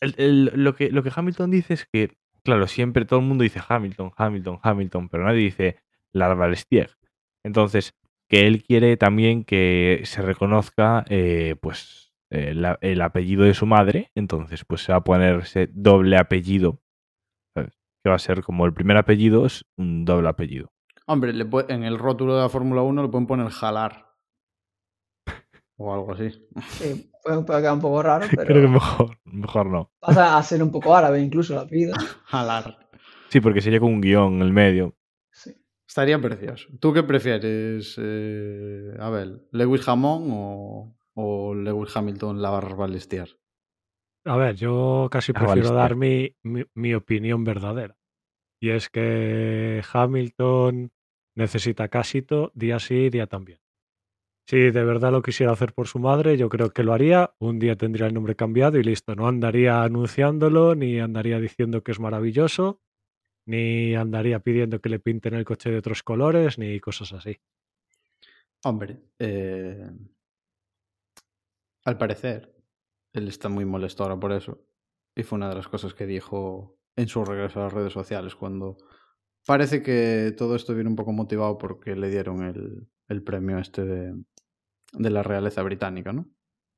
[0.00, 3.42] El- el- lo, que, lo que Hamilton dice es que, claro, siempre todo el mundo
[3.44, 5.76] dice Hamilton, Hamilton, Hamilton, pero nadie dice
[6.12, 6.90] Larbalestier.
[7.44, 7.94] Entonces,
[8.28, 13.66] que él quiere también que se reconozca eh, pues eh, la- el apellido de su
[13.66, 14.10] madre.
[14.14, 16.80] Entonces, pues se va a ponerse doble apellido.
[18.02, 20.72] Que va a ser como el primer apellido es un doble apellido.
[21.06, 24.06] Hombre, le en el rótulo de la Fórmula 1 le pueden poner jalar.
[25.76, 26.30] O algo así.
[26.68, 29.90] Sí, puede, puede quedar un poco raro, Creo que pero mejor, mejor no.
[29.98, 31.94] pasa a ser un poco árabe incluso la vida.
[32.24, 32.90] Jalar.
[33.28, 34.94] Sí, porque sería con un guion en el medio.
[35.32, 35.56] Sí.
[35.88, 36.68] Estaría precioso.
[36.80, 43.39] ¿Tú qué prefieres, eh, a ver, Lewis Jamón o, o Lewis Hamilton la Balestier?
[44.24, 46.34] A ver, yo casi Ah, prefiero dar mi-
[46.74, 47.96] mi opinión verdadera.
[48.60, 50.92] Y es que Hamilton
[51.36, 53.60] necesita casito día sí, día también.
[54.48, 57.34] Si de verdad lo quisiera hacer por su madre, yo creo que lo haría.
[57.40, 59.14] Un día tendría el nombre cambiado y listo.
[59.16, 62.80] No andaría anunciándolo, ni andaría diciendo que es maravilloso,
[63.46, 67.38] ni andaría pidiendo que le pinten el coche de otros colores, ni cosas así.
[68.62, 69.90] Hombre, eh,
[71.84, 72.54] al parecer,
[73.12, 74.60] él está muy molesto ahora por eso.
[75.14, 78.34] Y fue una de las cosas que dijo en su regreso a las redes sociales
[78.34, 78.76] cuando
[79.46, 83.84] parece que todo esto viene un poco motivado porque le dieron el, el premio este
[83.84, 84.14] de,
[84.92, 86.26] de la realeza británica, ¿no?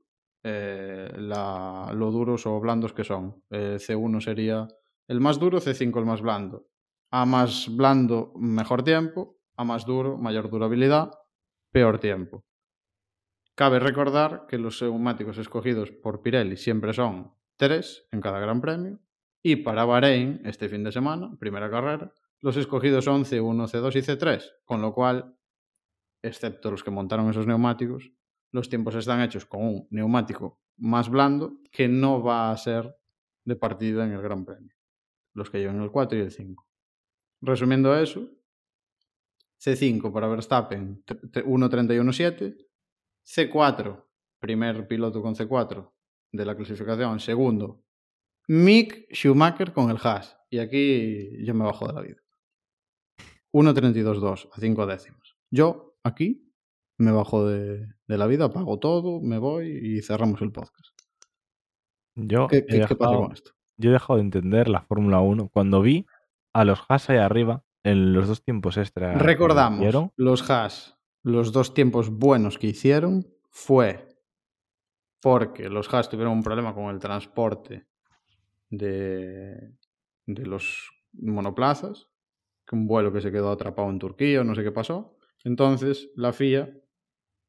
[0.43, 3.43] eh, la, lo duros o blandos que son.
[3.49, 4.65] Eh, C1 sería
[5.09, 6.67] el más duro, C5 el más blando.
[7.11, 9.39] A más blando, mejor tiempo.
[9.57, 11.11] A más duro, mayor durabilidad,
[11.69, 12.45] peor tiempo.
[13.53, 18.99] Cabe recordar que los neumáticos escogidos por Pirelli siempre son tres en cada gran premio.
[19.43, 24.01] Y para Bahrein, este fin de semana, primera carrera, los escogidos son C1, C2 y
[24.01, 24.43] C3.
[24.63, 25.35] Con lo cual,
[26.21, 28.11] excepto los que montaron esos neumáticos,
[28.51, 32.97] los tiempos están hechos con un neumático más blando que no va a ser
[33.45, 34.75] de partida en el Gran Premio.
[35.33, 36.67] Los que llevan el 4 y el 5.
[37.41, 38.27] Resumiendo eso,
[39.59, 42.65] C5 para Verstappen 1.31.7,
[43.25, 44.05] C4,
[44.39, 45.91] primer piloto con C4
[46.31, 47.83] de la clasificación, segundo,
[48.47, 50.37] Mick Schumacher con el Haas.
[50.49, 52.17] Y aquí yo me bajo de la vida.
[53.51, 55.37] 1.32.2 a 5 décimos.
[55.51, 56.49] Yo aquí
[56.97, 60.99] me bajo de, de, la vida, apago todo, me voy y cerramos el podcast.
[62.15, 63.51] Yo ¿Qué, he qué, dejado, ¿qué pasa con esto?
[63.77, 66.05] Yo he dejado de entender la Fórmula 1 cuando vi
[66.53, 69.13] a los Haas ahí arriba en los dos tiempos extra.
[69.17, 74.09] Recordamos, los Haas, los dos tiempos buenos que hicieron fue
[75.21, 77.87] porque los Haas tuvieron un problema con el transporte
[78.69, 79.73] de,
[80.25, 82.09] de los monoplazas,
[82.65, 85.18] que un vuelo que se quedó atrapado en Turquía, no sé qué pasó.
[85.43, 86.73] Entonces la FIA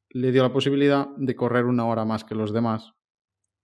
[0.09, 2.93] le dio la posibilidad de correr una hora más que los demás.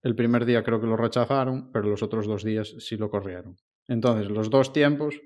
[0.02, 3.56] El primer día creo que lo rechazaron, pero los otros dos días sí lo corrieron.
[3.86, 5.20] Entonces los dos tiempos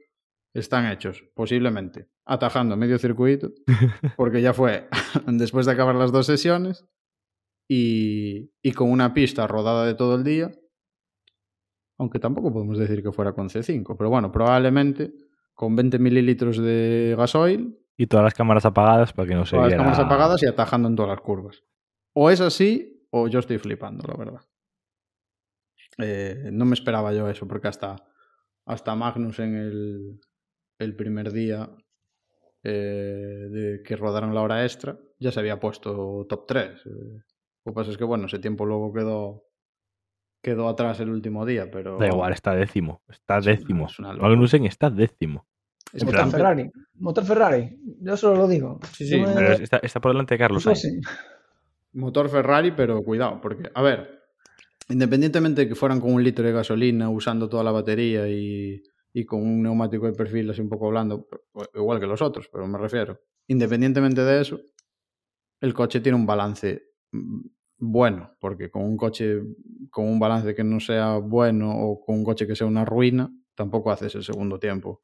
[0.55, 3.53] están hechos, posiblemente, atajando medio circuito,
[4.17, 4.89] porque ya fue
[5.27, 6.87] después de acabar las dos sesiones
[7.69, 10.53] y, y, con una pista rodada de todo el día,
[11.99, 15.15] aunque tampoco podemos decir que fuera con C5, pero bueno, probablemente
[15.55, 17.79] con 20 mililitros de gasoil.
[17.97, 19.85] Y todas las cámaras apagadas para que no se todas viera...
[19.85, 21.63] las cámaras apagadas y atajando en todas las curvas.
[22.15, 24.41] O es así, o yo estoy flipando, la verdad.
[25.99, 27.97] Eh, no me esperaba yo eso, porque hasta,
[28.67, 30.21] hasta Magnus en el,
[30.79, 31.71] el primer día
[32.65, 36.87] eh, de que rodaron la hora extra ya se había puesto top 3.
[36.87, 36.91] Eh,
[37.65, 39.45] lo que pasa es que, bueno, ese tiempo luego quedó,
[40.43, 41.97] quedó atrás el último día, pero...
[41.99, 43.03] Da igual, está décimo.
[43.09, 43.87] Está décimo.
[43.87, 45.47] Es una Magnussen está décimo.
[45.93, 46.71] Es motor Ferrari.
[46.95, 47.79] Motor Ferrari.
[48.01, 48.81] Yo solo lo digo.
[48.93, 49.21] Sí, sí.
[49.21, 49.27] me...
[49.29, 51.01] Pero está, está, por delante de Carlos Pues sí.
[51.93, 54.23] Motor Ferrari, pero cuidado, porque, a ver,
[54.89, 59.25] independientemente de que fueran con un litro de gasolina, usando toda la batería y, y
[59.27, 61.29] con un neumático de perfil así un poco blando,
[61.75, 64.61] igual que los otros, pero me refiero, independientemente de eso,
[65.61, 66.83] el coche tiene un balance
[67.77, 69.43] bueno, porque con un coche
[69.91, 73.31] con un balance que no sea bueno o con un coche que sea una ruina,
[73.55, 75.03] tampoco haces el segundo tiempo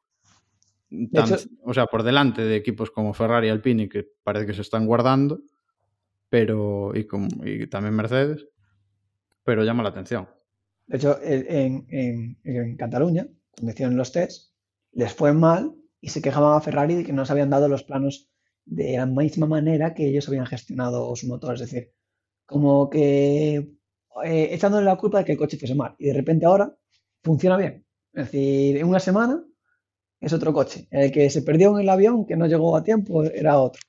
[1.35, 4.62] hecho- o sea, por delante de equipos como Ferrari y Alpine que parece que se
[4.62, 5.40] están guardando,
[6.29, 8.46] pero y, como- y también Mercedes,
[9.44, 10.29] pero llama la atención.
[10.87, 14.53] De hecho, en, en- en Cataluña, cuando hicieron los test,
[14.92, 17.83] les fue mal y se quejaban a Ferrari de que no se habían dado los
[17.85, 18.31] planos
[18.64, 21.55] de la misma manera que ellos habían gestionado su motor.
[21.55, 21.92] Es decir,
[22.46, 23.57] como que
[24.24, 25.94] eh, echándole la culpa de que el coche fuese mal.
[25.98, 26.74] Y de repente ahora
[27.22, 27.85] funciona bien.
[28.12, 29.44] Es decir, en una semana
[30.20, 30.88] es otro coche.
[30.90, 33.81] El que se perdió en el avión, que no llegó a tiempo, era otro.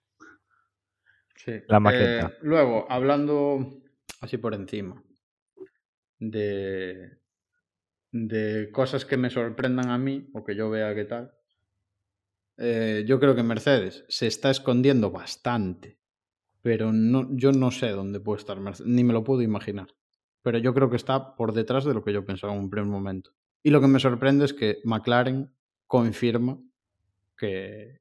[1.68, 2.28] La maqueta.
[2.28, 3.82] Eh, luego, hablando
[4.22, 5.02] así por encima
[6.20, 7.18] de,
[8.12, 11.34] de cosas que me sorprendan a mí o que yo vea qué tal,
[12.58, 15.98] eh, yo creo que Mercedes se está escondiendo bastante,
[16.62, 19.88] pero no, yo no sé dónde puede estar Mercedes, ni me lo puedo imaginar.
[20.42, 22.90] Pero yo creo que está por detrás de lo que yo pensaba en un primer
[22.90, 23.32] momento.
[23.64, 25.52] Y lo que me sorprende es que McLaren
[25.90, 26.62] confirma
[27.36, 28.00] que,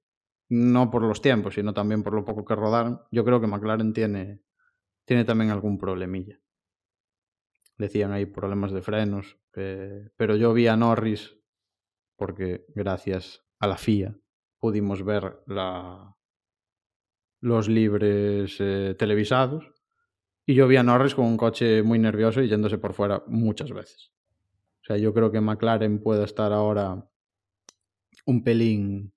[0.51, 3.95] no por los tiempos, sino también por lo poco que rodaron, yo creo que McLaren
[3.95, 4.43] tiene,
[5.07, 6.39] tiene también algún problemilla.
[7.79, 11.35] Decían ahí problemas de frenos, pero yo vi a Norris,
[12.17, 14.15] porque gracias a la FIA
[14.59, 16.15] pudimos ver la,
[17.41, 19.73] los libres eh, televisados,
[20.45, 23.73] y yo vi a Norris con un coche muy nervioso y yéndose por fuera muchas
[23.73, 24.13] veces.
[24.83, 27.08] O sea, yo creo que McLaren puede estar ahora
[28.29, 29.15] un pelín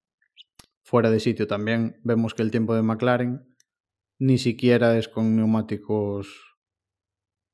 [0.84, 1.46] fuera de sitio.
[1.46, 3.46] También vemos que el tiempo de McLaren
[4.20, 6.58] ni siquiera es con neumáticos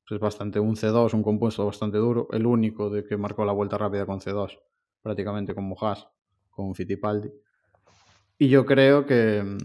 [0.06, 3.76] pues bastante un C2, un compuesto bastante duro, el único de que marcó la vuelta
[3.76, 4.58] rápida con C2,
[5.02, 6.08] prácticamente como Haas,
[6.48, 7.28] con Fittipaldi.
[8.38, 9.58] Y yo creo que,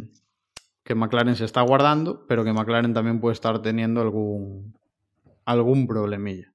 [0.83, 4.75] que McLaren se está guardando, pero que McLaren también puede estar teniendo algún,
[5.45, 6.53] algún problemilla.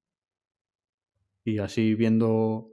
[1.44, 2.72] Y así viendo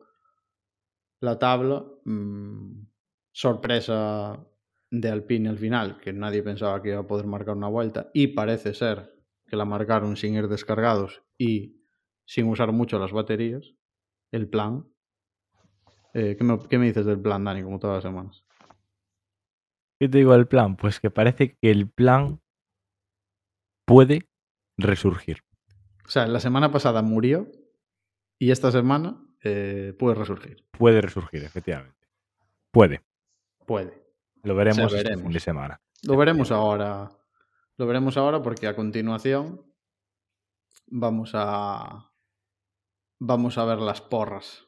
[1.21, 2.87] la tabla, mmm,
[3.31, 4.45] sorpresa
[4.89, 8.27] de Alpine al final, que nadie pensaba que iba a poder marcar una vuelta, y
[8.27, 9.13] parece ser
[9.47, 11.81] que la marcaron sin ir descargados y
[12.25, 13.73] sin usar mucho las baterías,
[14.31, 14.87] el plan.
[16.13, 18.45] Eh, ¿qué, me, ¿Qué me dices del plan, Dani, como todas las semanas?
[19.99, 20.75] ¿Qué te digo del plan?
[20.75, 22.41] Pues que parece que el plan
[23.85, 24.27] puede
[24.77, 25.39] resurgir.
[26.05, 27.47] O sea, la semana pasada murió
[28.39, 30.65] y esta semana eh, puede resurgir.
[30.71, 32.07] Puede resurgir, efectivamente.
[32.71, 33.05] Puede.
[33.65, 34.03] Puede.
[34.41, 35.21] Lo veremos, Se este veremos.
[35.21, 35.81] fin de semana.
[36.01, 37.09] Lo veremos ahora.
[37.77, 39.63] Lo veremos ahora porque a continuación
[40.87, 42.11] vamos a
[43.19, 44.67] vamos a ver las porras.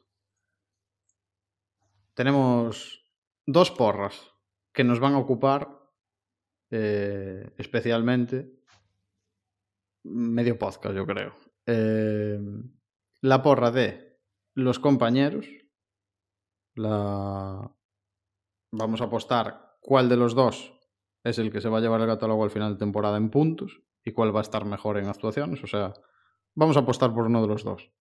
[2.14, 3.04] Tenemos
[3.46, 4.32] dos porras
[4.72, 5.76] que nos van a ocupar
[6.70, 8.62] eh, especialmente
[10.04, 11.34] medio podcast, yo creo.
[11.66, 12.38] Eh,
[13.22, 14.07] la porra de
[14.58, 15.46] los compañeros.
[16.74, 17.70] La
[18.72, 20.74] vamos a apostar cuál de los dos
[21.24, 23.80] es el que se va a llevar el catálogo al final de temporada en puntos
[24.04, 25.62] y cuál va a estar mejor en actuaciones.
[25.62, 25.94] O sea,
[26.54, 27.92] vamos a apostar por uno de los dos.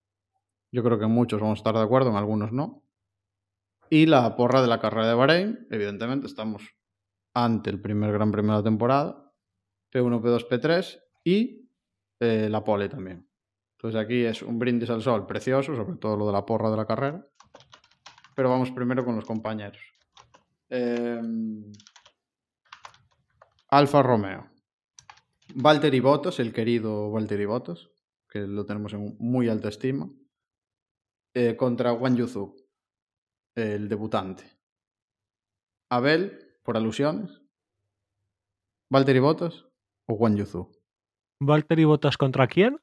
[0.71, 2.83] Yo creo que muchos vamos a estar de acuerdo, en algunos no.
[3.89, 6.75] Y la porra de la carrera de Bahrein, evidentemente estamos
[7.33, 9.33] ante el primer gran premio de la temporada,
[9.93, 11.69] P1, P2, P3 y
[12.19, 13.26] eh, la pole también.
[13.77, 16.77] Entonces aquí es un brindis al sol precioso, sobre todo lo de la porra de
[16.77, 17.23] la carrera.
[18.35, 19.81] Pero vamos primero con los compañeros.
[20.69, 21.21] Eh,
[23.69, 24.49] Alfa Romeo.
[25.53, 27.89] Valtteri Bottas, el querido Valtteri Bottas,
[28.27, 30.09] que lo tenemos en muy alta estima,
[31.35, 32.55] eh, contra Wang Yuzu,
[33.55, 34.43] el debutante.
[35.89, 37.41] Abel, por alusiones.
[38.89, 39.65] Valtteri Bottas
[40.07, 40.71] o Wang Yuzu.
[41.39, 42.79] ¿Valtteri Bottas contra quién?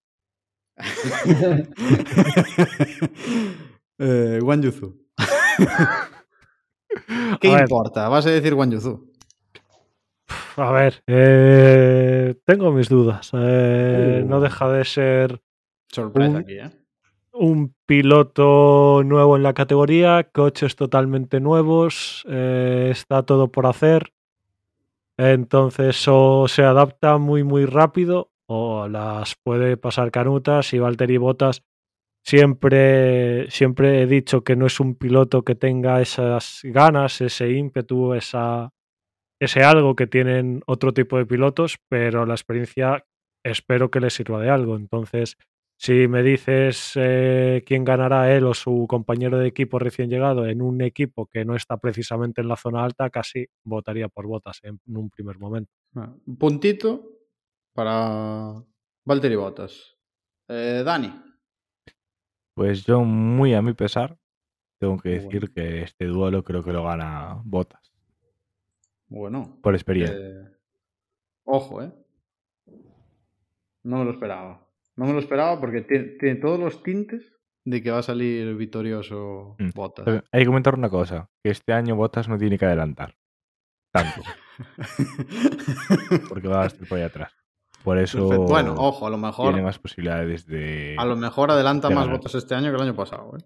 [3.99, 4.95] eh, Yuzu.
[7.41, 7.61] ¿Qué A ver.
[7.63, 8.09] importa?
[8.09, 9.11] Vas a decir Wang Yuzu.
[10.57, 13.31] A ver, eh, tengo mis dudas.
[13.35, 14.29] Eh, Uh.
[14.29, 15.41] No deja de ser
[15.91, 16.71] Sorpresa Un- aquí, ¿eh?
[17.37, 24.13] un piloto nuevo en la categoría, coches totalmente nuevos, eh, está todo por hacer.
[25.17, 31.63] Entonces o se adapta muy muy rápido o las puede pasar canutas y Valtteri Bottas
[32.25, 38.15] siempre siempre he dicho que no es un piloto que tenga esas ganas, ese ímpetu,
[38.15, 38.71] esa
[39.41, 43.05] ese algo que tienen otro tipo de pilotos, pero la experiencia
[43.45, 44.77] espero que le sirva de algo.
[44.77, 45.37] Entonces,
[45.77, 50.63] si me dices eh, quién ganará él o su compañero de equipo recién llegado en
[50.63, 54.79] un equipo que no está precisamente en la zona alta, casi votaría por Botas en
[54.87, 55.73] un primer momento.
[56.39, 57.11] Puntito
[57.75, 58.63] para
[59.05, 59.97] Valtteri Bottas.
[60.49, 61.13] Eh, Dani.
[62.55, 64.17] Pues yo, muy a mi pesar,
[64.79, 65.55] tengo que decir bueno.
[65.55, 67.93] que este duelo creo que lo gana Botas.
[69.09, 70.17] Bueno, Por experiencia.
[70.17, 70.49] eh,
[71.45, 71.93] ojo, ¿eh?
[73.83, 74.67] No me lo esperaba.
[74.97, 77.33] No me lo esperaba porque tie- tiene todos los tintes
[77.65, 79.71] de que va a salir victorioso Mm.
[79.75, 80.05] Bottas.
[80.05, 83.17] Pero Hay que comentar una cosa, que este año Botas no tiene que adelantar.
[83.93, 84.23] Tanto,
[86.29, 87.33] porque va a estar por ahí atrás.
[87.85, 88.51] Por eso Perfecto.
[88.51, 90.97] Bueno, ojo, a lo mejor, tiene más posibilidades de...
[90.99, 92.19] a lo mejor adelanta de más ganar.
[92.19, 93.45] Bottas este año que el año pasado, ¿eh?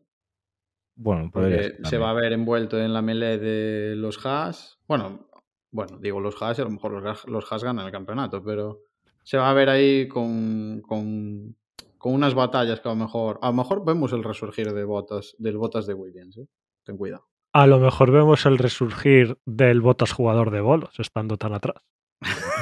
[0.94, 4.79] Bueno, podría ser se va a ver envuelto en la melee de los Haas.
[4.87, 5.29] Bueno,
[5.72, 8.83] bueno, digo los Haas y a lo mejor los, los Haas ganan el campeonato, pero
[9.24, 11.57] se va a ver ahí con, con,
[11.98, 13.40] con unas batallas que a lo mejor.
[13.42, 16.46] A lo mejor vemos el resurgir de botas, del botas de Williams, ¿eh?
[16.85, 17.27] Ten cuidado.
[17.53, 21.83] A lo mejor vemos el resurgir del Botas jugador de bolos, estando tan atrás.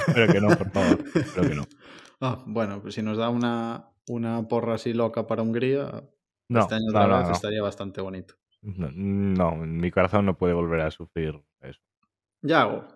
[0.06, 1.04] Espero que no, por favor.
[1.14, 1.62] Espero que no.
[2.18, 6.02] Ah, bueno, pues si nos da una, una porra así loca para Hungría,
[6.48, 7.32] No, este año no, otra no, vez no.
[7.34, 8.34] estaría bastante bonito.
[8.62, 11.78] No, no, mi corazón no puede volver a sufrir eso.
[12.40, 12.86] Yago,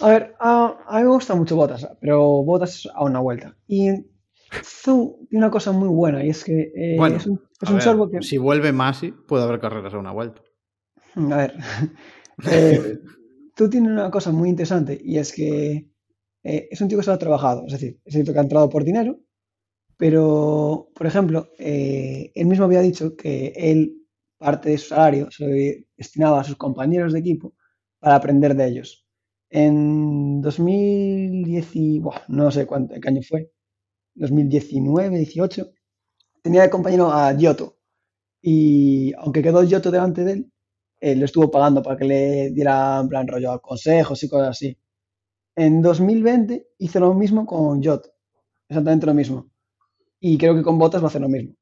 [0.00, 3.54] A ver, a, a mí me gusta mucho Botas, pero Botas a una vuelta.
[3.68, 3.90] Y
[4.62, 7.72] Zu tiene una cosa muy buena y es que eh, Bueno, es un, es a
[7.72, 8.22] un ver, sorbo que.
[8.22, 10.40] si vuelve Masi, puede haber carreras a una vuelta.
[11.14, 11.54] A ver,
[12.50, 12.98] eh,
[13.64, 15.88] tú tienes una cosa muy interesante y es que
[16.44, 18.68] eh, es un tío que se ha trabajado, es decir, es cierto que ha entrado
[18.68, 19.20] por dinero,
[19.96, 23.98] pero, por ejemplo, eh, él mismo había dicho que él
[24.38, 25.54] parte de su salario se lo
[25.96, 27.54] destinaba a sus compañeros de equipo
[28.00, 29.06] para aprender de ellos.
[29.50, 33.52] En 2010, y- no sé cuánto, qué año fue,
[34.14, 35.70] 2019, 18,
[36.42, 37.78] tenía de compañero a Giotto
[38.42, 40.52] y aunque quedó Giotto delante de él,
[41.02, 44.78] eh, lo estuvo pagando para que le diera en plan rollo consejos y cosas así.
[45.56, 48.06] En 2020 hizo lo mismo con Jot,
[48.68, 49.50] exactamente lo mismo.
[50.20, 51.56] Y creo que con Botas va a hacer lo mismo.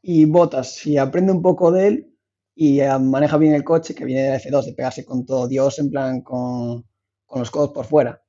[0.00, 2.16] Y Botas, si aprende un poco de él
[2.54, 5.78] y eh, maneja bien el coche, que viene de F2, de pegarse con todo Dios,
[5.78, 6.86] en plan con,
[7.26, 8.22] con los codos por fuera,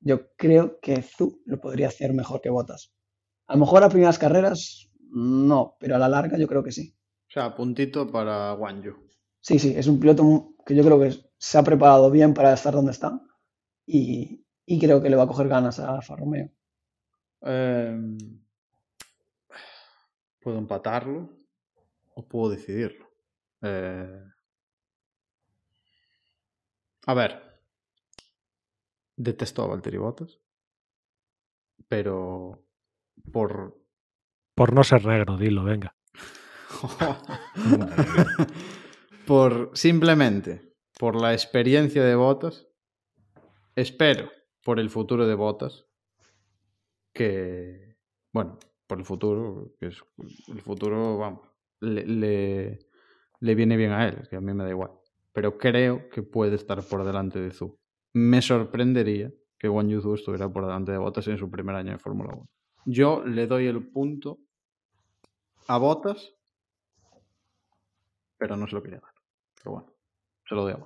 [0.00, 2.92] yo creo que Zu lo podría hacer mejor que Botas.
[3.46, 6.94] A lo mejor a primeras carreras, no, pero a la larga yo creo que sí.
[7.26, 9.07] O sea, puntito para Guanyu.
[9.40, 12.74] Sí, sí, es un piloto que yo creo que se ha preparado bien para estar
[12.74, 13.20] donde está
[13.86, 16.50] y, y creo que le va a coger ganas a Alfa Romeo.
[17.42, 18.18] Em,
[20.40, 21.30] puedo empatarlo
[22.14, 23.06] o puedo decidirlo.
[23.62, 24.22] Eh,
[27.06, 27.32] a ver,
[29.16, 30.40] detesto a Valtteri Bottas,
[31.88, 32.64] pero
[33.32, 33.76] por
[34.54, 35.96] Por no ser negro, dilo, venga.
[39.28, 42.66] por simplemente por la experiencia de Botas,
[43.76, 44.30] espero
[44.64, 45.84] por el futuro de Botas
[47.12, 47.98] que,
[48.32, 50.02] bueno, por el futuro, que es
[50.48, 51.46] el futuro, vamos,
[51.80, 52.78] le,
[53.38, 54.92] le, viene bien a él, que a mí me da igual.
[55.34, 57.78] Pero creo que puede estar por delante de Zu.
[58.14, 61.92] Me sorprendería que Juan Yu Zhou estuviera por delante de Bottas en su primer año
[61.92, 62.48] de Fórmula 1.
[62.86, 64.38] Yo le doy el punto
[65.66, 66.34] a Bottas,
[68.38, 69.02] pero no se lo quería.
[69.62, 69.92] Pero bueno,
[70.48, 70.78] se lo doy a.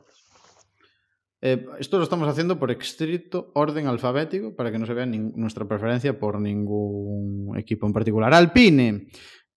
[1.44, 5.66] Eh, esto lo estamos haciendo por estricto orden alfabético para que no se vea nuestra
[5.66, 8.32] preferencia por ningún equipo en particular.
[8.32, 9.08] Alpine.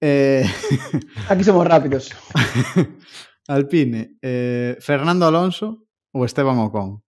[0.01, 0.43] eh,
[1.29, 2.11] Aquí somos rápidos.
[3.47, 4.17] Alpine.
[4.21, 7.03] eh, Fernando Alonso o Esteban Ocon.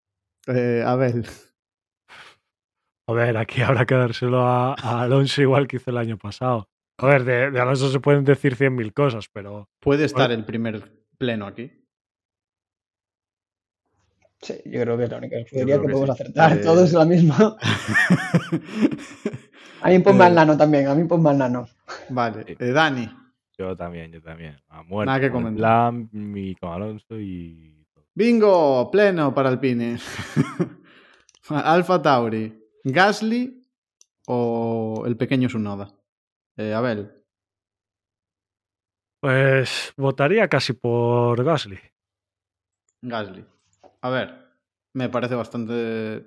[0.47, 1.25] Eh, Abel.
[3.09, 6.69] A ver, aquí habrá que dárselo a, a Alonso igual que hizo el año pasado.
[6.99, 11.07] A ver, de, de Alonso se pueden decir 100.000 cosas, pero Puede estar el primer
[11.17, 11.71] pleno aquí.
[14.47, 16.23] Sí, yo creo que es la única escudería que que podemos sí.
[16.23, 16.53] acertar.
[16.53, 17.57] Eh, Todo es la misma.
[19.81, 21.67] A mí ponme Eh, al nano también, a mí ponme al nano.
[22.09, 22.43] vale.
[22.47, 22.55] Sí.
[22.59, 23.09] eh, Dani.
[23.57, 24.57] Yo también, yo también.
[24.69, 25.07] A muerte.
[25.07, 25.93] Nada que comentar.
[26.11, 27.85] mi con Alonso y.
[28.15, 29.97] Bingo, pleno para Alpine.
[31.49, 32.59] Alfa Tauri.
[32.83, 33.65] Gasly
[34.27, 35.87] o el pequeño Sunoda.
[36.57, 37.11] Eh, Abel.
[39.19, 41.79] pues votaría casi por Gasly.
[43.01, 43.45] Gasly.
[44.01, 44.46] A ver,
[44.97, 46.25] me parece bastante.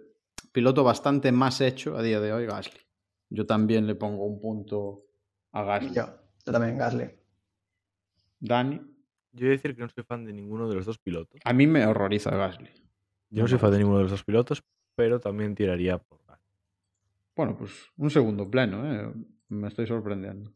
[0.52, 2.80] Piloto bastante más hecho a día de hoy, Gasly.
[3.28, 5.06] Yo también le pongo un punto
[5.52, 5.94] a Gasly.
[5.94, 6.06] Yo,
[6.46, 7.10] yo también, Gasly.
[8.38, 8.76] Dani.
[9.32, 11.40] Yo voy a decir que no soy fan de ninguno de los dos pilotos.
[11.44, 12.70] A mí me horroriza Gasly.
[13.30, 14.62] Yo No soy fan de ninguno de los dos pilotos,
[14.94, 16.46] pero también tiraría por Gasly.
[17.34, 19.12] Bueno, pues un segundo pleno, ¿eh?
[19.48, 20.52] Me estoy sorprendiendo.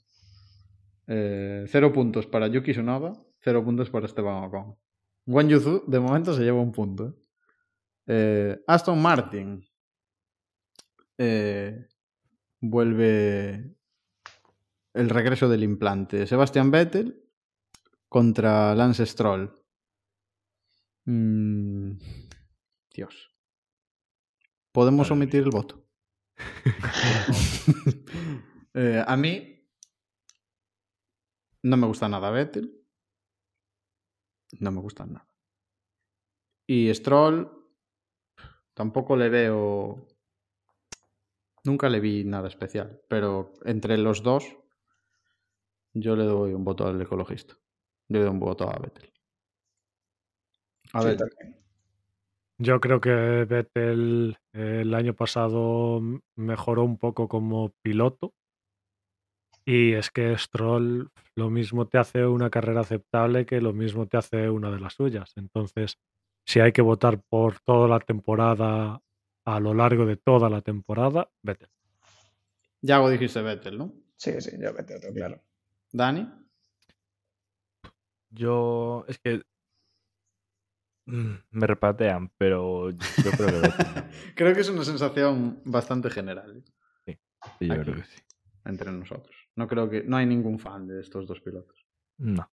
[1.08, 4.76] Eh, cero puntos para Yuki Tsunoda, cero puntos para Esteban Ocon.
[5.26, 7.08] Guan Yuzu, de momento, se lleva un punto.
[7.08, 7.23] ¿eh?
[8.06, 9.64] Eh, Aston Martin.
[11.16, 11.88] Eh,
[12.60, 13.76] vuelve
[14.92, 16.26] el regreso del implante.
[16.26, 17.22] Sebastian Vettel
[18.08, 19.54] contra Lance Stroll.
[21.06, 21.92] Mm,
[22.92, 23.30] Dios.
[24.72, 25.86] ¿Podemos omitir el voto?
[28.76, 29.70] Eh, a mí
[31.62, 32.84] no me gusta nada Vettel.
[34.58, 35.28] No me gusta nada.
[36.66, 37.63] Y Stroll
[38.74, 40.06] tampoco le veo...
[41.64, 44.44] Nunca le vi nada especial, pero entre los dos
[45.94, 47.54] yo le doy un voto al ecologista.
[48.08, 49.10] Yo le doy un voto a Vettel.
[50.92, 51.64] A Sí, también.
[52.58, 56.00] Yo creo que Vettel eh, el año pasado
[56.36, 58.32] mejoró un poco como piloto.
[59.64, 64.18] Y es que Stroll lo mismo te hace una carrera aceptable que lo mismo te
[64.18, 65.32] hace una de las suyas.
[65.36, 65.98] Entonces,
[66.44, 69.00] si hay que votar por toda la temporada,
[69.44, 71.68] a lo largo de toda la temporada, Vettel.
[72.82, 73.92] Yago dijiste Vettel, ¿no?
[74.16, 75.40] Sí, sí, yo vete otro, claro.
[75.92, 76.28] Dani.
[78.30, 79.04] Yo.
[79.08, 79.42] Es que.
[81.06, 84.04] mm, Me repatean, pero yo creo que Vettel.
[84.36, 86.62] Creo que es una sensación bastante general
[87.06, 87.18] ¿eh?
[87.58, 87.82] Sí, yo Aquí.
[87.82, 88.22] creo que sí.
[88.64, 89.34] entre nosotros.
[89.56, 91.86] No creo que no hay ningún fan de estos dos pilotos.
[92.18, 92.50] No.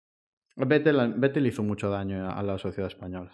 [0.55, 3.31] Vettel, Vettel hizo mucho daño a la sociedad española.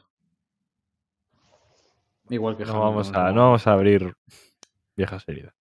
[2.30, 4.13] Igual que No vamos, a, no vamos a abrir
[4.95, 5.53] viejas heridas.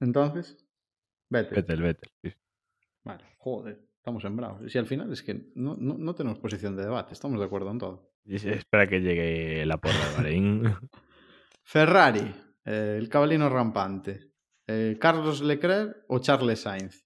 [0.00, 0.56] Entonces,
[1.30, 1.56] Vettel.
[1.56, 2.10] Vettel, Vettel.
[2.22, 2.32] sí.
[3.04, 4.24] Vale, joder, estamos.
[4.64, 7.46] Y si al final es que no, no, no tenemos posición de debate, estamos de
[7.46, 8.12] acuerdo en todo.
[8.24, 10.62] Y espera que llegue la porra de Bahrein.
[11.62, 12.34] Ferrari,
[12.64, 14.32] eh, el cabalino rampante.
[14.66, 17.04] eh, Carlos Leclerc o Charles Sainz.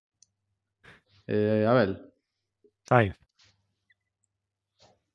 [1.26, 2.12] Eh, Abel,
[2.88, 3.16] Sainz.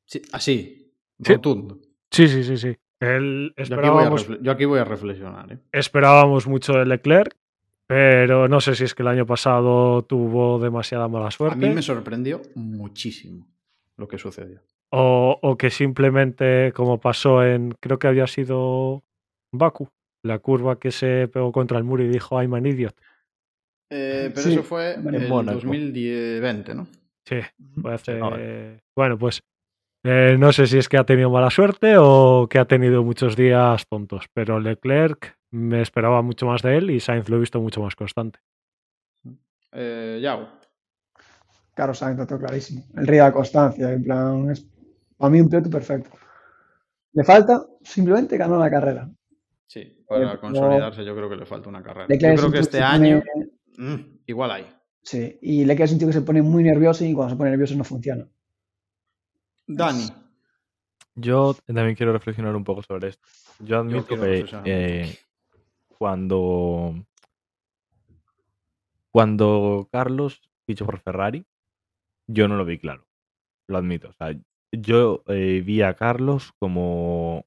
[0.06, 0.83] sí, así,
[1.24, 1.34] Sí.
[1.34, 1.80] rotundo.
[2.12, 2.76] Sí, sí, sí, sí.
[3.00, 5.52] El- Yo aquí, a esperábamos, yo aquí voy a reflexionar.
[5.52, 5.58] ¿eh?
[5.72, 7.36] esperábamos mucho de Leclerc,
[7.88, 11.58] pero no sé si es que el año pasado tuvo demasiada mala A suerte.
[11.58, 13.48] mí me sorprendió muchísimo
[13.98, 14.62] lo que sucedió.
[14.92, 19.04] O, o que simplemente, como pasó en, creo que había sido
[19.52, 19.90] Baku,
[20.24, 22.96] la curva que se pegó contra el muro y dijo, I'm an idiot.
[23.90, 25.60] Eh, pero Sí, eso fue en Mónaco.
[25.60, 26.88] 2020, ¿no?
[27.26, 27.38] Sí,
[27.82, 28.32] fue hace- no,
[28.96, 29.42] Bueno, pues
[30.04, 33.36] eh, no sé si es que ha tenido mala suerte o que ha tenido muchos
[33.36, 37.62] días tontos, pero Leclerc me esperaba mucho más de él y Sainz lo he visto
[37.62, 38.40] mucho más constante.
[39.72, 40.48] Eh, Yao.
[41.74, 42.84] Carlos Sainz, otro clarísimo.
[42.96, 44.66] El rey de la constancia, en plan, es
[45.18, 46.10] para mí un piloto perfecto.
[47.14, 49.10] Le falta simplemente ganar la carrera.
[49.68, 52.08] Sí, para Eh, consolidarse yo creo que le falta una carrera.
[52.08, 54.68] Leclerc yo creo que este año pone- mm, igual hay.
[55.02, 57.50] Sí, y Leclerc es un tío que se pone muy nervioso y cuando se pone
[57.52, 58.28] nervioso no funciona.
[59.68, 60.08] Dani.
[61.16, 63.28] Yo también quiero reflexionar un poco sobre esto.
[63.60, 65.18] Yo admito que eh,
[65.98, 66.96] cuando,
[69.12, 71.46] cuando Carlos fichó por Ferrari,
[72.28, 73.06] yo no lo vi claro.
[73.68, 74.10] Lo admito.
[74.10, 74.36] O sea,
[74.72, 77.46] yo eh, vi a Carlos como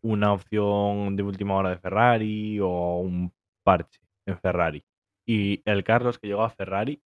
[0.00, 3.32] una opción de última hora de Ferrari o un
[3.64, 4.84] parche en Ferrari.
[5.26, 7.02] Y el Carlos que llegó a Ferrari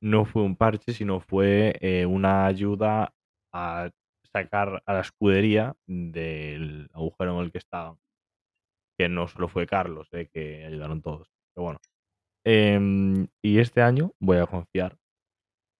[0.00, 3.14] no fue un parche, sino fue eh, una ayuda
[3.52, 3.90] a
[4.32, 7.96] sacar a la escudería del agujero en el que estaban.
[8.96, 11.28] Que no solo fue Carlos, eh, que ayudaron todos.
[11.54, 11.80] Pero bueno.
[12.44, 14.96] Em, y este año voy a confiar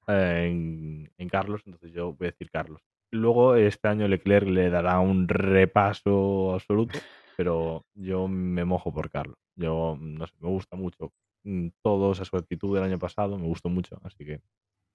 [0.06, 2.82] en, en Carlos, entonces yo voy a decir Carlos.
[3.10, 6.98] Luego este año Leclerc le dará un repaso absoluto,
[7.36, 9.38] pero yo me mojo por Carlos.
[9.56, 11.12] Yo no sé, me gusta mucho
[11.44, 14.40] mm, todo, o sea, su actitud del año pasado, me gustó mucho, así que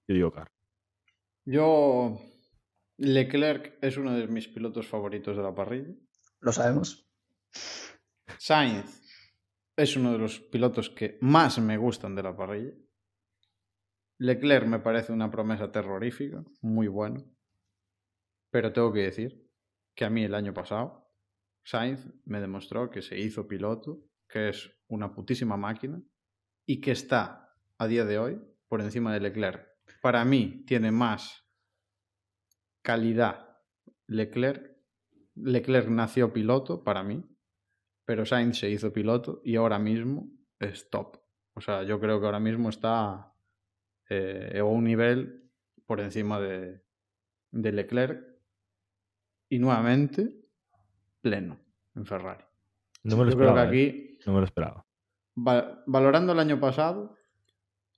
[0.06, 0.54] yo digo Carlos.
[1.44, 2.18] Yo.
[2.96, 5.94] Leclerc es uno de mis pilotos favoritos de la parrilla.
[6.40, 7.08] Lo sabemos.
[8.38, 9.02] Sainz
[9.76, 12.72] es uno de los pilotos que más me gustan de la parrilla.
[14.18, 17.24] Leclerc me parece una promesa terrorífica, muy bueno.
[18.50, 19.44] Pero tengo que decir
[19.94, 21.10] que a mí el año pasado
[21.64, 26.00] Sainz me demostró que se hizo piloto, que es una putísima máquina
[26.66, 29.66] y que está a día de hoy por encima de Leclerc.
[30.00, 31.43] Para mí tiene más
[32.84, 33.48] calidad
[34.06, 34.76] Leclerc.
[35.36, 37.24] Leclerc nació piloto para mí,
[38.04, 40.30] pero Sainz se hizo piloto y ahora mismo
[40.60, 41.16] es top.
[41.54, 43.32] O sea, yo creo que ahora mismo está
[44.10, 45.50] eh, a un nivel
[45.86, 46.84] por encima de,
[47.50, 48.24] de Leclerc
[49.48, 50.40] y nuevamente
[51.20, 51.58] pleno
[51.96, 52.44] en Ferrari.
[53.02, 53.64] No me lo yo creo que esperaba.
[53.64, 53.68] ¿eh?
[53.68, 54.86] aquí, No me lo esperaba.
[55.36, 57.16] va- valorando el año pasado,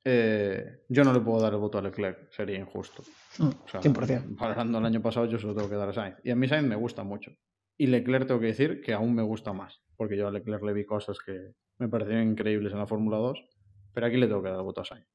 [0.08, 3.02] eh, yo no le puedo dar el voto a Leclerc, sería injusto.
[3.38, 4.36] Mm, O sea, 100%.
[4.38, 6.16] Valorando el año pasado, yo se lo tengo que dar a Sainz.
[6.22, 7.32] Y a mí Sainz me gusta mucho.
[7.76, 9.82] Y Leclerc tengo que decir que aún me gusta más.
[9.96, 13.44] Porque yo a Leclerc le vi cosas que me parecieron increíbles en la Fórmula 2.
[13.92, 15.06] Pero aquí le tengo que dar el voto a Sainz.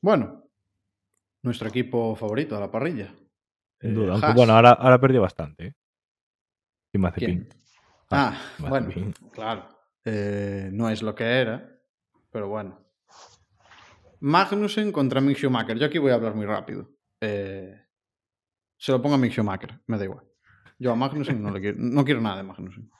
[0.00, 0.48] Bueno,
[1.42, 3.12] nuestro equipo favorito a la parrilla.
[3.78, 4.12] Sin Eh, duda.
[4.12, 4.34] Aunque Haas.
[4.36, 5.66] bueno, ahora, ahora perdió bastante.
[5.66, 5.74] ¿eh?
[6.94, 7.26] Y Mazepin.
[7.44, 7.48] ¿Quién?
[8.10, 8.90] Ah, bueno,
[9.32, 9.68] claro.
[10.04, 11.78] Eh, no es lo que era,
[12.30, 12.81] pero bueno.
[14.22, 15.76] Magnussen contra Mick Schumacher.
[15.76, 16.88] Yo aquí voy a hablar muy rápido.
[17.20, 17.76] Eh,
[18.76, 20.24] se lo pongo a Mick Schumacher, me da igual.
[20.78, 22.90] Yo a Magnussen no, le quiero, no quiero nada de Magnussen.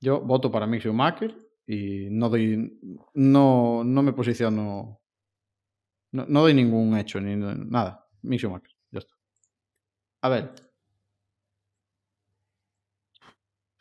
[0.00, 1.36] Yo voto para Mick Schumacher
[1.66, 2.78] y no doy.
[3.14, 5.00] No, no me posiciono.
[6.12, 8.06] No, doy ningún hecho ni nada.
[8.22, 9.14] Mick Schumacher, ya está.
[10.22, 10.54] A ver,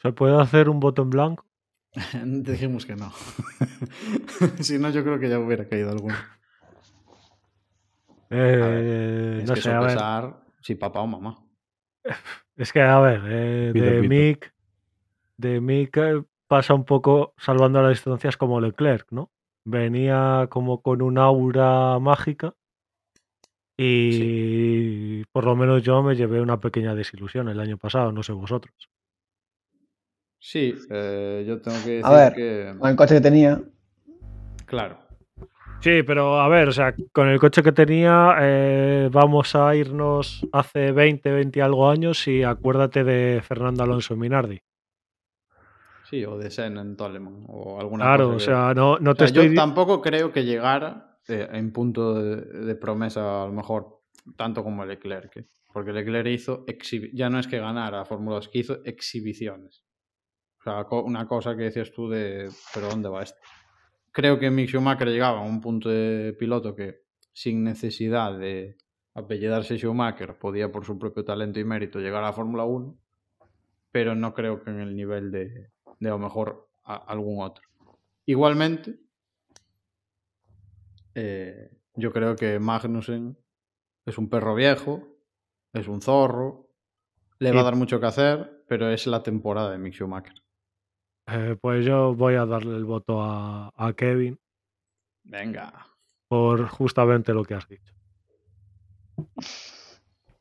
[0.01, 1.48] ¿Se puede hacer un voto en blanco?
[2.23, 3.11] Dijimos que no.
[4.59, 6.15] si no, yo creo que ya hubiera caído alguno.
[8.29, 10.33] Eh, Es no que sé, a ver.
[10.61, 11.37] si papá o mamá.
[12.55, 14.09] Es que, a ver, eh, Pito, de pito.
[14.09, 14.53] Mick,
[15.37, 19.31] de Mick eh, pasa un poco salvando las distancias como Leclerc, ¿no?
[19.63, 22.53] Venía como con un aura mágica
[23.77, 28.33] y por lo menos yo me llevé una pequeña desilusión el año pasado, no sé
[28.33, 28.89] vosotros.
[30.39, 32.73] Sí, eh, yo tengo que decir A ver, que.
[32.79, 33.61] Con el coche que tenía,
[34.65, 34.99] Claro.
[35.81, 40.45] Sí, pero a ver, o sea, con el coche que tenía eh, vamos a irnos
[40.51, 44.59] hace 20, 20 y algo años y acuérdate de Fernando Alonso Minardi.
[46.09, 47.45] Sí, o de Sen en Toleman.
[47.47, 49.49] O alguna Claro, cosa o sea, no, no O te sea, yo estoy...
[49.51, 52.35] di- tampoco creo que llegara eh, en punto de,
[52.65, 54.01] de promesa, a lo mejor,
[54.35, 55.37] tanto como Leclerc.
[55.37, 55.45] ¿eh?
[55.71, 56.65] Porque Leclerc hizo.
[56.65, 59.85] exhibi- Ya no es que ganara Fórmula 2, que hizo exhibiciones.
[60.59, 62.49] O sea, una cosa que decías tú de.
[62.73, 63.39] ¿Pero dónde va esto?
[64.11, 68.77] Creo que Mick Schumacher llegaba a un punto de piloto que, sin necesidad de
[69.13, 72.97] apellidarse Schumacher, podía por su propio talento y mérito llegar a la Fórmula 1,
[73.91, 77.63] pero no creo que en el nivel de, de a lo mejor a- algún otro.
[78.25, 78.99] Igualmente,
[81.15, 83.37] eh, yo creo que Magnussen
[84.05, 85.07] es un perro viejo,
[85.73, 86.69] es un zorro,
[87.39, 90.41] le va a dar mucho que hacer, pero es la temporada de Mick Schumacher.
[91.31, 94.39] Eh, pues yo voy a darle el voto a, a Kevin
[95.23, 95.85] Venga,
[96.27, 97.93] por justamente lo que has dicho.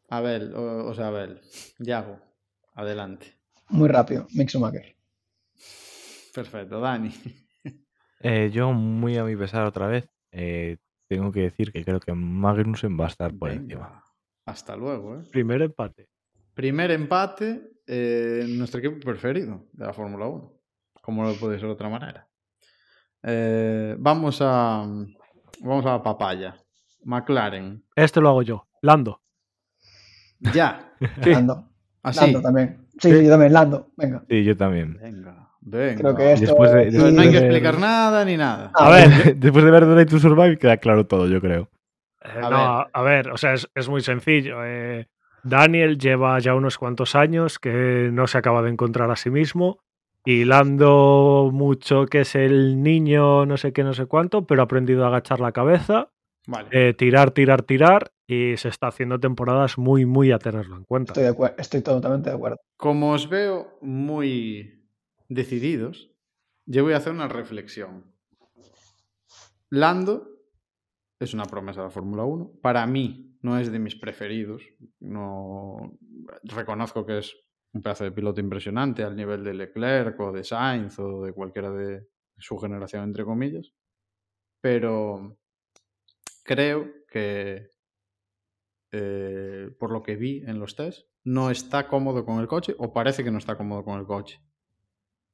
[0.08, 1.40] Abel, o, o sea, Abel,
[1.78, 2.18] Yago,
[2.74, 3.34] adelante.
[3.68, 4.96] muy rápido, Mick Schumacher.
[6.34, 7.10] Perfecto, Dani.
[8.20, 12.12] Eh, yo, muy a mi pesar otra vez, eh, tengo que decir que creo que
[12.12, 14.02] Magnussen va a estar por encima.
[14.44, 15.22] Hasta luego, ¿eh?
[15.30, 16.08] Primer empate.
[16.52, 20.57] Primer empate eh, en nuestro equipo preferido de la Fórmula 1.
[21.08, 22.28] Como no puede ser de otra manera.
[23.22, 24.84] Eh, vamos a.
[25.62, 26.54] Vamos a la papaya.
[27.02, 27.82] McLaren.
[27.96, 28.66] Este lo hago yo.
[28.82, 29.22] Lando.
[30.52, 30.84] Ya.
[31.22, 31.30] Sí.
[31.30, 31.64] Lando.
[32.02, 32.20] Así.
[32.20, 32.86] Lando también.
[32.98, 33.88] Sí, sí, yo también, Lando.
[33.96, 34.22] Venga.
[34.28, 34.98] Sí, yo también.
[35.00, 35.48] Venga.
[35.62, 35.96] Venga.
[35.98, 36.44] Creo que esto.
[36.46, 38.70] Después de- No, hay que de- explicar nada ni nada.
[38.74, 41.70] Ah, A ver, Después de ver The Right to Survive queda claro todo, yo creo.
[42.22, 42.58] Eh, A no, ver.
[42.58, 44.58] a, a ver, o sea, es, es muy sencillo.
[44.62, 45.08] eh,
[45.42, 49.78] Daniel lleva ya unos cuantos años que no se acaba de encontrar a sí mismo.
[50.24, 55.04] Hilando mucho que es el niño, no sé qué, no sé cuánto, pero ha aprendido
[55.04, 56.10] a agachar la cabeza,
[56.46, 56.68] Vale.
[56.72, 61.14] eh, tirar, tirar, tirar, y se está haciendo temporadas muy, muy a tenerlo en cuenta.
[61.14, 62.58] Estoy, de estoy totalmente de acuerdo.
[62.76, 64.84] Como os veo muy
[65.28, 66.10] decididos,
[66.66, 68.04] yo voy a hacer una reflexión.
[69.70, 70.28] Lando
[71.18, 72.52] es una promesa de la Fórmula 1.
[72.60, 74.62] Para mí no es de mis preferidos.
[75.00, 75.98] No
[76.44, 77.34] reconozco que es
[77.72, 81.70] un pedazo de piloto impresionante al nivel de Leclerc o de Sainz o de cualquiera
[81.70, 82.06] de
[82.38, 83.72] su generación, entre comillas.
[84.60, 85.38] Pero
[86.44, 87.70] creo que
[88.92, 92.92] eh, por lo que vi en los test, no está cómodo con el coche o
[92.92, 94.40] parece que no está cómodo con el coche.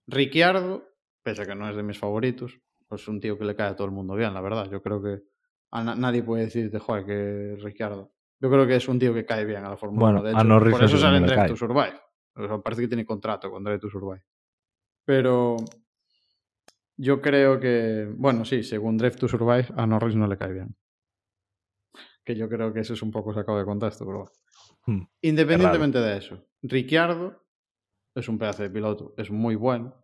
[0.07, 0.85] Ricciardo,
[1.23, 3.71] pese a que no es de mis favoritos, pues es un tío que le cae
[3.71, 4.69] a todo el mundo bien, la verdad.
[4.71, 5.23] Yo creo que
[5.71, 8.13] a na- nadie puede decirte, joder, que Ricciardo.
[8.41, 10.29] Yo creo que es un tío que cae bien a la Fórmula Bueno, 1.
[10.29, 12.01] De a hecho, Norris por eso sé sale en cómo le Drive to Survive.
[12.37, 14.25] O sea, parece que tiene contrato con Drive to Survive.
[15.05, 15.57] Pero
[16.97, 20.77] yo creo que, bueno, sí, según Drive to Survive, a Norris no le cae bien.
[22.25, 24.33] Que yo creo que eso es un poco sacado de contexto, pero.
[24.87, 27.45] Hmm, Independientemente de eso, Ricciardo
[28.15, 29.95] es un pedazo de piloto, es muy bueno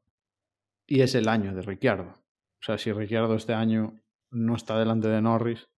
[0.87, 2.11] y es el año de Ricciardo.
[2.11, 3.95] O sea, si Ricciardo este año
[4.31, 5.69] no está delante de Norris,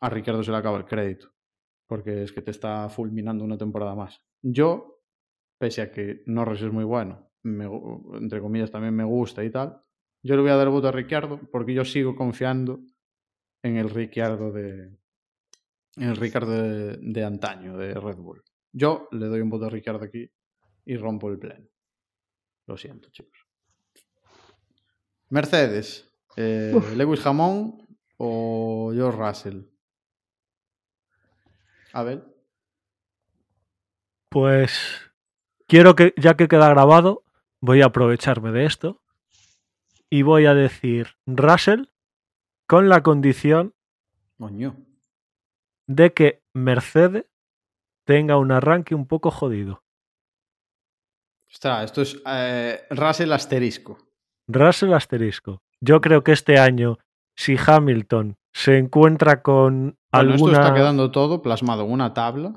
[0.00, 1.32] a Ricciardo se le acaba el crédito,
[1.86, 4.22] porque es que te está fulminando una temporada más.
[4.42, 4.99] Yo,
[5.60, 7.66] pese a que Norris es muy bueno, me
[8.16, 9.82] entre comillas también me gusta y tal,
[10.22, 12.80] yo le voy a dar el voto a Ricciardo porque yo sigo confiando
[13.62, 14.96] en el Ricciardo de,
[15.96, 18.42] en el Ricardo de, de antaño, de Red Bull.
[18.72, 20.30] Yo le doy un voto a Ricardo aquí
[20.86, 21.68] y rompo el pleno.
[22.66, 23.46] Lo siento, chicos.
[25.28, 27.86] Mercedes, eh, Lewis Hamon
[28.16, 29.62] o George Russell.
[31.92, 32.24] A ver.
[34.30, 35.09] Pues
[35.70, 37.22] quiero que, ya que queda grabado,
[37.60, 39.00] voy a aprovecharme de esto
[40.10, 41.84] y voy a decir Russell
[42.66, 43.72] con la condición
[45.86, 47.26] de que Mercedes
[48.04, 49.84] tenga un arranque un poco jodido.
[51.48, 53.98] Ostras, esto es eh, Russell asterisco.
[54.48, 55.62] Russell asterisco.
[55.80, 56.98] Yo creo que este año,
[57.36, 60.60] si Hamilton se encuentra con Bueno, esto alguna...
[60.60, 62.54] está quedando todo plasmado en una tabla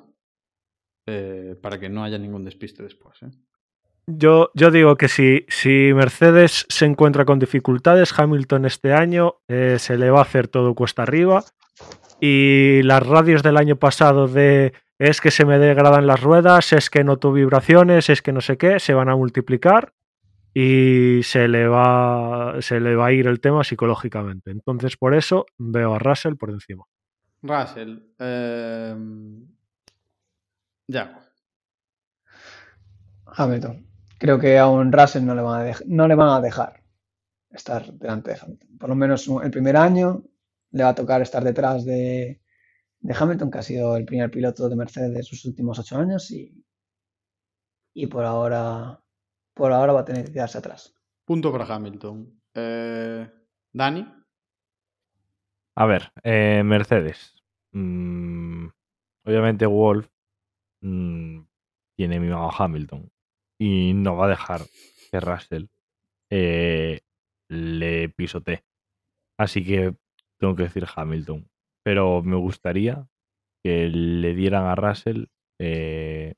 [1.05, 3.21] eh, para que no haya ningún despiste después.
[3.23, 3.31] ¿eh?
[4.07, 9.77] Yo, yo digo que si, si Mercedes se encuentra con dificultades, Hamilton este año eh,
[9.79, 11.43] se le va a hacer todo cuesta arriba.
[12.19, 16.89] Y las radios del año pasado de es que se me degradan las ruedas, es
[16.89, 19.93] que noto vibraciones, es que no sé qué, se van a multiplicar
[20.53, 24.51] y se le va, se le va a ir el tema psicológicamente.
[24.51, 26.83] Entonces, por eso veo a Russell por encima.
[27.41, 27.97] Russell.
[28.19, 28.95] eh,
[30.87, 31.19] ya.
[33.25, 33.85] Hamilton.
[34.19, 36.81] Creo que a un Russell no le van a, dej- no le van a dejar
[37.49, 38.77] estar delante de Hamilton.
[38.79, 40.23] Por lo menos el primer año
[40.71, 42.41] le va a tocar estar detrás de,
[42.99, 46.31] de Hamilton, que ha sido el primer piloto de Mercedes de sus últimos ocho años
[46.31, 46.63] y,
[47.93, 48.99] y por ahora
[49.53, 50.95] por ahora va a tener que quedarse atrás.
[51.25, 52.41] Punto para Hamilton.
[52.55, 53.29] Eh,
[53.71, 54.07] Dani.
[55.75, 57.33] A ver, eh, Mercedes.
[57.71, 58.67] Mm,
[59.25, 60.07] obviamente Wolf
[60.83, 61.41] mm,
[61.97, 63.11] tiene mimado a Hamilton
[63.59, 64.61] y no va a dejar
[65.11, 65.65] que Russell
[66.29, 67.01] eh,
[67.49, 68.63] le pisotee.
[69.37, 69.95] Así que
[70.39, 71.49] tengo que decir Hamilton.
[71.83, 73.07] Pero me gustaría
[73.63, 75.25] que le dieran a Russell
[75.59, 76.35] eh,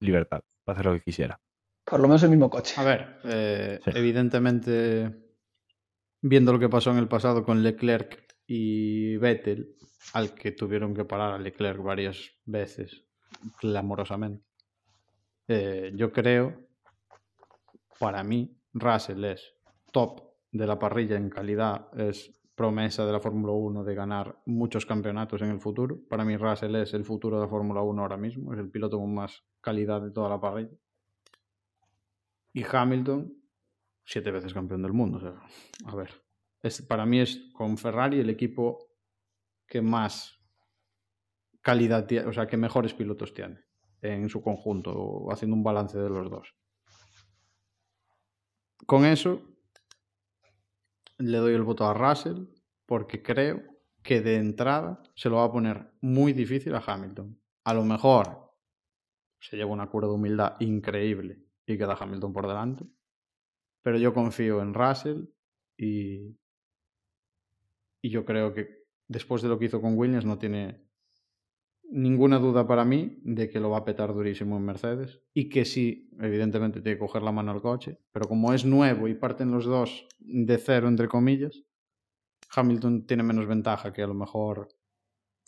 [0.00, 1.40] libertad para hacer lo que quisiera.
[1.84, 2.74] Por lo menos el mismo coche.
[2.78, 3.90] A ver, eh, Sí.
[3.94, 5.14] evidentemente,
[6.22, 9.76] viendo lo que pasó en el pasado con Leclerc y Vettel,
[10.12, 13.04] al que tuvieron que parar a Leclerc varias veces,
[13.58, 14.44] clamorosamente,
[15.48, 16.68] eh, yo creo,
[17.98, 19.54] para mí, Russell es
[19.92, 24.86] top de la parrilla en calidad, es promesa de la Fórmula 1 de ganar muchos
[24.86, 26.00] campeonatos en el futuro.
[26.08, 28.98] Para mí, Russell es el futuro de la Fórmula 1 ahora mismo, es el piloto
[28.98, 30.76] con más calidad de toda la parrilla.
[32.52, 33.34] Y Hamilton,
[34.04, 35.38] siete veces campeón del mundo.
[35.84, 36.10] A ver,
[36.62, 38.85] es, para mí es con Ferrari el equipo
[39.66, 40.38] que más
[41.60, 43.64] calidad tiene, o sea, que mejores pilotos tiene
[44.02, 46.54] en su conjunto, haciendo un balance de los dos.
[48.86, 49.42] Con eso,
[51.18, 52.44] le doy el voto a Russell
[52.84, 53.62] porque creo
[54.02, 57.40] que de entrada se lo va a poner muy difícil a Hamilton.
[57.64, 58.52] A lo mejor
[59.40, 62.84] se lleva una cura de humildad increíble y queda Hamilton por delante.
[63.82, 65.24] Pero yo confío en Russell
[65.76, 66.38] y,
[68.02, 70.86] y yo creo que después de lo que hizo con Williams no tiene
[71.88, 75.64] ninguna duda para mí de que lo va a petar durísimo en Mercedes y que
[75.64, 79.52] sí, evidentemente tiene que coger la mano al coche, pero como es nuevo y parten
[79.52, 81.64] los dos de cero, entre comillas,
[82.54, 84.68] Hamilton tiene menos ventaja que a lo mejor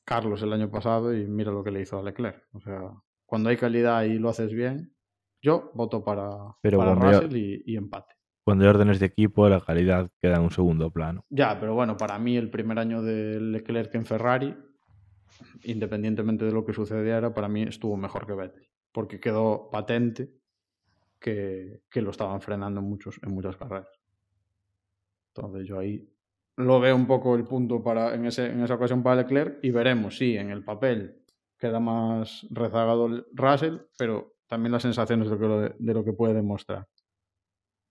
[0.04, 2.48] Carlos el año pasado y mira lo que le hizo a Leclerc.
[2.52, 2.80] O sea,
[3.26, 4.94] cuando hay calidad y lo haces bien,
[5.42, 8.17] yo voto para, Pero para Russell y, y empate.
[8.48, 11.22] Cuando hay órdenes de equipo, la calidad queda en un segundo plano.
[11.28, 14.56] Ya, pero bueno, para mí el primer año de Leclerc en Ferrari,
[15.64, 20.30] independientemente de lo que sucediera, para mí estuvo mejor que Vettel, porque quedó patente
[21.20, 24.00] que, lo estaban frenando en, muchos, en muchas carreras.
[25.34, 26.08] Entonces yo ahí
[26.56, 30.38] lo veo un poco el punto para, en, esa ocasión para Leclerc y veremos si
[30.38, 31.22] en el papel
[31.58, 36.88] queda más rezagado el Russell, pero también las sensaciones de lo que puede demostrar.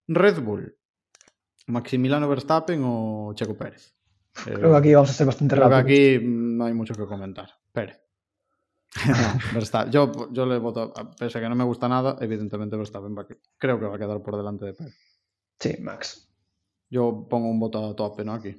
[0.08, 0.76] Red Bull,
[1.68, 3.94] Maximiliano Verstappen o Checo Pérez.
[4.46, 7.06] Eh, Creo que aquí vamos a ser bastante creo que aquí no hay mucho que
[7.06, 7.50] comentar.
[7.74, 8.00] Pérez.
[9.54, 9.92] Verstappen.
[9.92, 13.26] Yo, yo le voto, a- pese a que no me gusta nada, evidentemente Verstappen va
[13.58, 14.96] creo que va a quedar por delante de Pérez.
[15.60, 16.30] Sí, Max.
[16.90, 18.34] Yo pongo un voto a tope, ¿no?
[18.34, 18.56] Aquí.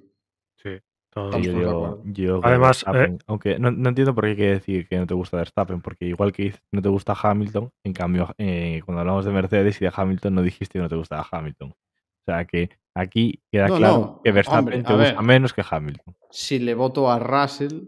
[0.56, 0.70] Sí,
[1.14, 4.88] yo digo- yo que Además, Verstappen- aunque no, no entiendo por qué hay que decir
[4.88, 8.82] que no te gusta Verstappen, porque igual que no te gusta Hamilton, en cambio, eh,
[8.84, 11.70] cuando hablamos de Mercedes y de Hamilton, no dijiste que no te gustaba Hamilton.
[11.70, 15.22] O sea que aquí queda No, claro no, que Verstappen hombre, te a gusta ver.
[15.22, 16.14] menos que Hamilton.
[16.30, 17.84] Si le voto a Russell,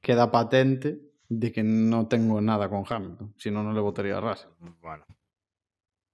[0.00, 3.34] queda patente de que no tengo nada con Hamilton.
[3.36, 4.50] Si no, no le votaría a Russell.
[4.80, 5.04] Bueno,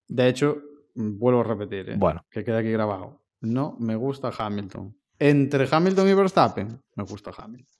[0.08, 0.58] De hecho,
[0.94, 1.96] vuelvo a repetir, ¿eh?
[1.98, 3.20] bueno, que queda aquí grabado.
[3.40, 4.94] No me gusta Hamilton.
[5.24, 7.78] Entre Hamilton y Verstappen, me gusta Hamilton.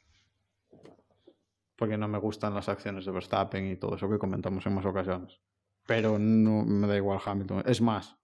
[1.76, 4.86] Porque no me gustan las acciones de Verstappen y todo eso que comentamos en más
[4.86, 5.40] ocasiones.
[5.86, 7.64] Pero no me da igual Hamilton.
[7.66, 8.14] Es más,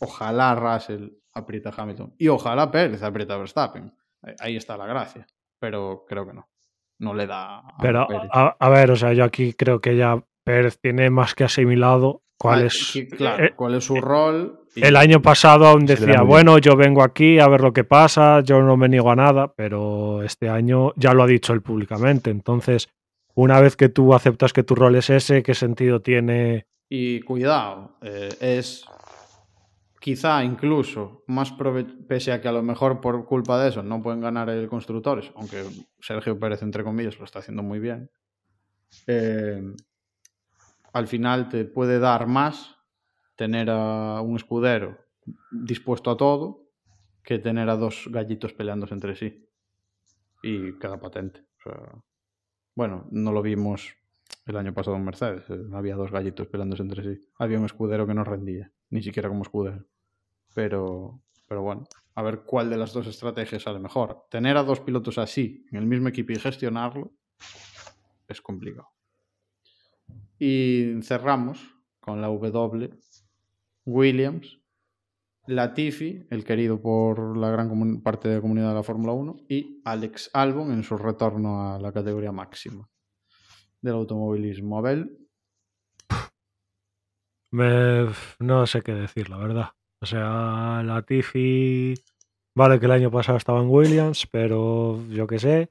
[0.00, 2.14] ojalá Russell aprieta a Hamilton.
[2.18, 3.94] Y ojalá Pérez aprieta a Verstappen.
[4.22, 5.26] Ahí- Ahí está la gracia.
[5.60, 6.48] Pero creo que no.
[6.98, 8.30] no le da a Pero, Pérez.
[8.32, 12.22] a, a ver, o sea, yo aquí creo que ya Pérez tiene más que asimilado
[12.38, 12.98] cuál Ah, es.
[13.16, 14.60] claro, eh, cuál es su rol.
[14.74, 18.40] y- El año pasado aún decía, bueno, yo vengo aquí a ver lo que pasa,
[18.40, 22.30] yo no me niego a nada, pero este año ya lo ha dicho él públicamente.
[22.30, 22.88] Entonces,
[23.34, 26.66] una vez que tú aceptas que tu rol es ese, ¿qué sentido tiene?
[26.90, 28.84] Y cuidado, eh, es
[30.00, 31.52] quizá incluso más
[32.06, 35.32] pese a que a lo mejor por culpa de eso no pueden ganar el constructores,
[35.34, 35.64] aunque
[36.00, 38.10] Sergio Pérez, entre comillas, lo está haciendo muy bien.
[39.06, 39.62] eh,
[40.96, 42.74] al final te puede dar más
[43.36, 44.98] tener a un escudero
[45.50, 46.70] dispuesto a todo
[47.22, 49.46] que tener a dos gallitos peleándose entre sí.
[50.42, 51.40] Y queda patente.
[51.58, 52.02] O sea,
[52.74, 53.94] bueno, no lo vimos
[54.46, 55.44] el año pasado en Mercedes.
[55.50, 57.28] eh, Había dos gallitos peleándose entre sí.
[57.38, 59.84] Había un escudero que no rendía, ni siquiera como escudero.
[60.54, 61.84] Pero, pero bueno,
[62.14, 64.24] a ver cuál de las dos estrategias sale mejor.
[64.30, 67.12] Tener a dos pilotos así en el mismo equipo y gestionarlo
[68.28, 68.95] es complicado.
[70.38, 72.90] Y cerramos con la W.
[73.84, 74.60] Williams,
[75.46, 79.80] Latifi, el querido por la gran parte de la comunidad de la Fórmula 1, y
[79.84, 82.88] Alex Albon en su retorno a la categoría máxima
[83.80, 84.78] del automovilismo.
[84.78, 85.18] Abel,
[87.52, 89.68] no sé qué decir, la verdad.
[90.02, 91.94] O sea, la Tiffy,
[92.54, 95.68] vale que el año pasado estaba en Williams, pero yo qué sé.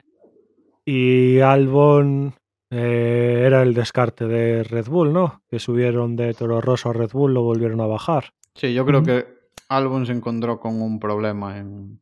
[0.86, 2.34] Y Albon
[2.78, 5.43] eh, era el descarte de Red Bull, ¿no?
[5.49, 8.34] Que subieron de Toro Rosso a Red Bull, lo volvieron a bajar.
[8.53, 9.26] Sí, yo creo que
[9.69, 12.01] Albon se encontró con un problema en,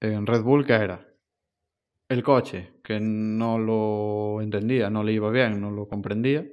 [0.00, 1.06] en Red Bull que era
[2.10, 6.44] el coche, que no lo entendía, no le iba bien, no lo comprendía,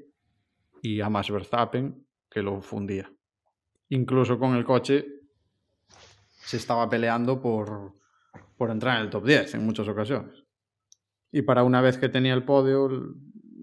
[0.81, 3.11] y a Max Verstappen, que lo fundía.
[3.89, 5.05] Incluso con el coche
[6.29, 7.95] se estaba peleando por,
[8.55, 10.36] por entrar en el top 10 en muchas ocasiones.
[11.31, 12.89] Y para una vez que tenía el podio,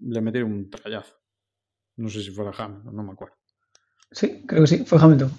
[0.03, 1.15] le metieron un trayazo.
[1.97, 3.37] No sé si fuera Hamilton, no me acuerdo.
[4.11, 5.31] Sí, creo que sí, fue Hamilton.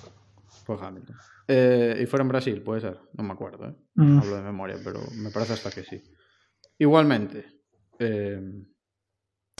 [0.66, 1.16] Fue Hamilton.
[1.48, 3.00] Eh, y fuera en Brasil, puede ser.
[3.14, 3.76] No me acuerdo, ¿eh?
[3.96, 4.20] Mm.
[4.20, 6.02] Hablo de memoria, pero me parece hasta que sí.
[6.80, 7.46] Igualmente,
[8.00, 8.42] eh,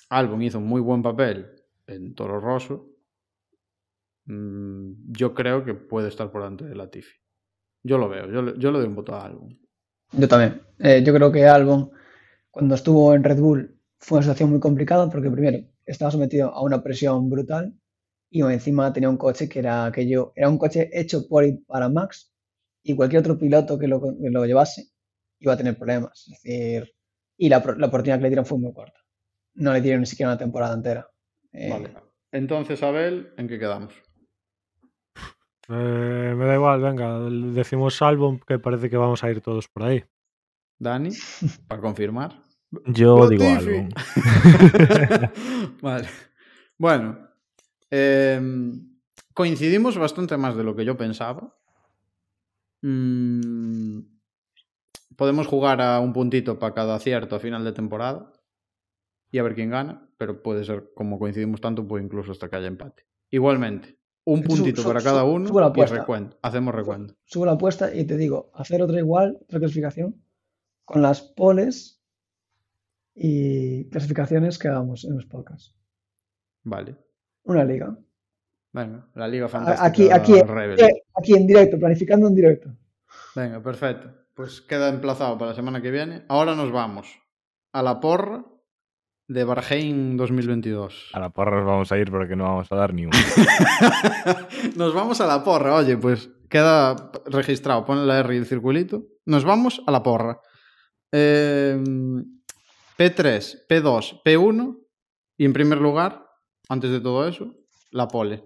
[0.10, 1.52] Albon hizo un muy buen papel
[1.88, 2.90] en Toro Rosso.
[4.26, 7.16] Mm, yo creo que puede estar por delante de Latifi.
[7.84, 9.60] Yo lo veo, yo, le- yo le doy un voto a Albon.
[10.14, 10.62] Yo también.
[10.80, 11.92] Eh, yo creo que Albon,
[12.56, 16.62] cuando estuvo en Red Bull, fue una situación muy complicada porque primero estaba sometido a
[16.62, 17.78] una presión brutal
[18.30, 21.90] y encima tenía un coche que era aquello, era un coche hecho por y para
[21.90, 22.34] Max
[22.82, 24.86] y cualquier otro piloto que lo, que lo llevase
[25.40, 26.30] iba a tener problemas.
[26.30, 26.94] Es decir,
[27.38, 29.02] y la, oportunidad que le dieron fue muy corta.
[29.56, 31.10] No le dieron ni siquiera una temporada entera.
[31.52, 31.94] Eh, Vale.
[32.32, 33.94] Entonces, Abel, ¿en qué quedamos?
[35.68, 37.20] Eh, me da igual, venga,
[37.54, 40.06] decimos Albon que parece que vamos a ir todos por ahí.
[40.80, 41.10] Dani,
[41.68, 42.45] para confirmar.
[42.88, 43.88] Yo digo algo.
[45.82, 46.08] vale.
[46.78, 47.18] Bueno,
[47.90, 48.98] em,
[49.34, 51.56] coincidimos bastante más de lo que yo pensaba.
[52.82, 54.00] Mm,
[55.16, 58.32] podemos jugar a un puntito para cada acierto a final de temporada
[59.32, 62.58] y a ver quién gana, pero puede ser como coincidimos tanto, pues incluso hasta que
[62.58, 63.06] haya empate.
[63.32, 65.98] Igualmente, un puntito su- para cada uno subo la y apuesta.
[66.00, 66.38] recuento.
[66.42, 67.16] Hacemos recuento.
[67.26, 70.22] subo la apuesta y te digo, hacer otra igual, otra clasificación,
[70.84, 72.02] con las poles
[73.16, 75.74] y clasificaciones que hagamos en los podcasts.
[76.64, 76.96] Vale.
[77.44, 77.98] Una liga.
[78.74, 80.80] Venga, la Liga A- Fantástica Aquí, aquí, Rebel.
[80.82, 82.70] eh, aquí en directo, planificando en directo.
[83.36, 84.12] Venga, perfecto.
[84.34, 86.26] Pues queda emplazado para la semana que viene.
[86.28, 87.08] Ahora nos vamos
[87.72, 88.44] a la porra
[89.30, 91.12] de Barheim 2022.
[91.14, 93.16] A la porra nos vamos a ir porque no vamos a dar ni uno.
[94.76, 95.74] nos vamos a la porra.
[95.76, 97.86] Oye, pues queda registrado.
[97.86, 99.04] Pon la R y el circulito.
[99.26, 100.40] Nos vamos a la porra.
[101.14, 101.82] Eh,
[102.98, 104.80] P3, P2, P1
[105.38, 106.28] y en primer lugar,
[106.70, 107.54] antes de todo eso,
[107.92, 108.44] la pole.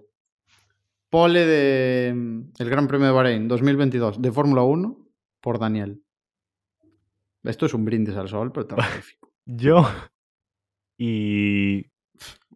[1.08, 4.96] Pole de mm, el Gran Premio de Bahrein 2022 de Fórmula 1
[5.40, 6.02] por Daniel.
[7.42, 9.32] Esto es un brindis al sol, pero terrorífico.
[9.46, 9.86] Yo
[10.98, 11.86] y...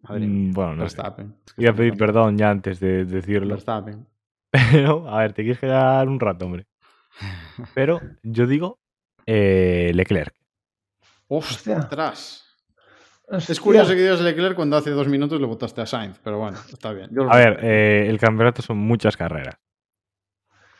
[0.03, 0.51] Madre mía.
[0.51, 0.97] mm, Bueno, no sé.
[0.97, 1.35] Verstappen.
[1.47, 3.55] Es que Voy a pedir perdón ya antes de decirlo.
[3.55, 4.05] Verstappen.
[4.51, 6.67] Pero, a ver, te quieres quedar un rato, hombre.
[7.73, 8.79] Pero yo digo
[9.25, 10.35] eh, Leclerc.
[11.27, 12.41] ¡Ostras!
[13.27, 13.63] Es Hostia.
[13.63, 16.91] curioso que digas Leclerc cuando hace dos minutos le votaste a Sainz, pero bueno, está
[16.93, 17.09] bien.
[17.11, 19.55] Yo A ver, eh, el campeonato son muchas carreras.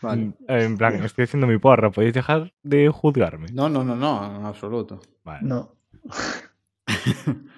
[0.01, 0.25] Vale.
[0.25, 3.47] Mm, En plan, estoy haciendo mi porra, podéis dejar de juzgarme.
[3.51, 4.99] No, no, no, no, en absoluto.
[5.23, 5.39] Vale.
[5.47, 5.75] No.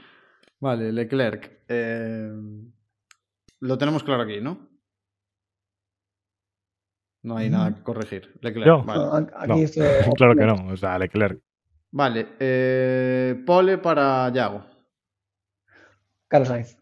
[0.60, 1.64] Vale, Leclerc.
[1.68, 2.32] eh,
[3.60, 4.70] Lo tenemos claro aquí, ¿no?
[7.24, 8.40] No hay nada que corregir.
[8.42, 8.84] Leclerc, Yo.
[8.84, 9.00] vale.
[9.04, 11.42] No, a- aquí No, estoy- claro que no, o sea, Leclerc.
[11.92, 14.66] Vale, eh, pole para Yago.
[16.28, 16.78] Carlos Sainz.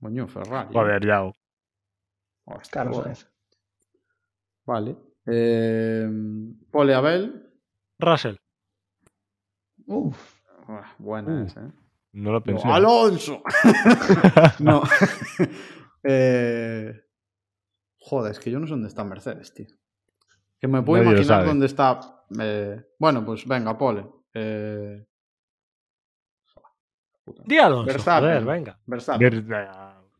[0.00, 0.72] Coño, Ferrari.
[0.72, 1.34] Joder, Yao.
[2.44, 3.16] Hostia, Carlos joder.
[3.16, 3.32] Sainz.
[4.64, 4.96] Vale.
[5.26, 6.08] Eh,
[6.70, 7.50] pole Abel.
[7.98, 8.36] Russell.
[9.86, 10.38] Uf.
[10.98, 11.44] Buena Uh.
[11.46, 11.72] esa, ¿eh?
[12.12, 12.68] No lo No, pensé.
[12.68, 13.42] Alonso.
[14.60, 14.82] no.
[16.04, 16.92] Eh,
[17.98, 19.66] joder, es que yo no sé dónde está Mercedes, tío.
[20.60, 21.48] Que me puedo Nadie imaginar sabe.
[21.48, 22.00] dónde está.
[22.40, 24.06] eh, bueno, pues venga, pole.
[24.34, 25.04] Eh.
[27.44, 27.86] Di Alonso.
[27.86, 28.28] Verstappen.
[28.30, 28.80] Joder, venga.
[28.86, 29.46] Verstappen.
[29.48, 29.68] Ver-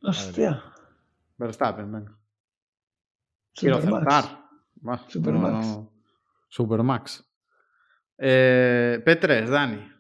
[0.03, 0.63] Hostia.
[1.37, 2.19] Verstappen, venga.
[3.55, 4.07] Quiero Supermax.
[4.17, 4.49] acertar.
[5.09, 5.67] Supermax.
[5.67, 5.93] no, no.
[6.49, 7.25] Supermax.
[8.19, 9.93] Eh, P3, Dani.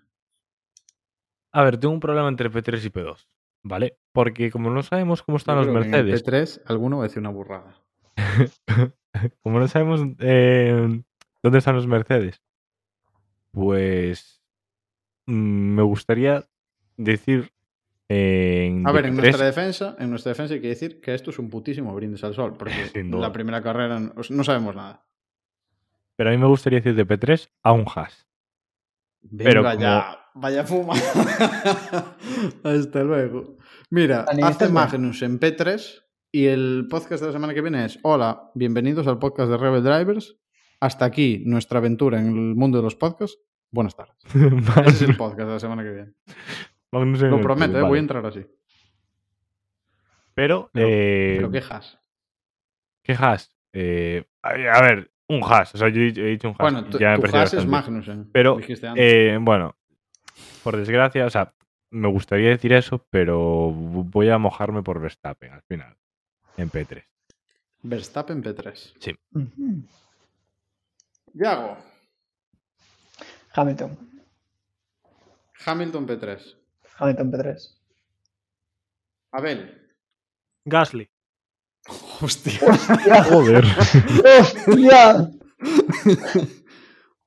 [1.52, 3.26] A ver, tengo un problema entre P3 y P2,
[3.62, 3.98] ¿vale?
[4.12, 7.06] Porque como no sabemos cómo están los que en el Mercedes, P3, alguno va a
[7.08, 7.74] decir una burrada.
[9.42, 11.02] como no sabemos eh,
[11.42, 12.42] dónde están los Mercedes,
[13.52, 14.42] pues
[15.26, 15.32] mm,
[15.74, 16.44] me gustaría
[16.96, 17.52] decir
[18.08, 21.30] en A ver, en P3 nuestra defensa, en nuestra defensa hay que decir que esto
[21.30, 22.74] es un putísimo brindis al sol, porque
[23.10, 25.04] la primera carrera no, no sabemos nada.
[26.16, 28.26] pero a mí me gustaría decir de P3 a un Haas.
[29.36, 30.94] Pero Venga como- ya, vaya fuma.
[32.64, 33.56] Hasta luego.
[33.90, 34.68] Mira, hace.
[34.68, 39.18] Magnus en P3 y el podcast de la semana que viene es Hola, bienvenidos al
[39.18, 40.36] podcast de Rebel Drivers.
[40.80, 43.38] Hasta aquí nuestra aventura en el mundo de los podcasts.
[43.70, 44.16] Buenas tardes.
[44.86, 46.12] Ese es el podcast de la semana que viene.
[47.30, 48.46] Lo prometo, eh, voy a entrar así.
[50.34, 51.98] Pero, Pero- eh, Pero quejas.
[53.02, 53.56] ¿qué Haas?
[53.72, 55.74] Eh, a ver, un Haas.
[55.74, 56.72] O sea, yo he dicho un Haas.
[56.72, 57.66] Bueno, tu, ya me tu es.
[57.66, 58.30] Magnussen.
[58.32, 59.02] Pero, dijiste antes.
[59.04, 59.76] Eh, bueno,
[60.62, 61.54] por desgracia, o sea,
[61.90, 65.96] me gustaría decir eso, pero voy a mojarme por Verstappen al final,
[66.58, 67.02] en P3.
[67.82, 69.14] Verstappen P3.
[69.32, 69.82] Ujú.
[71.34, 71.76] Yago.
[73.54, 73.96] Hamilton.
[75.64, 76.56] Hamilton P3.
[76.98, 77.56] Hamilton P3.
[79.32, 79.90] Abel.
[80.64, 81.08] Gasly.
[82.20, 82.58] Hostia.
[82.68, 83.24] ¡Hostia!
[83.24, 83.64] Joder.
[83.64, 85.30] ¡Hostia!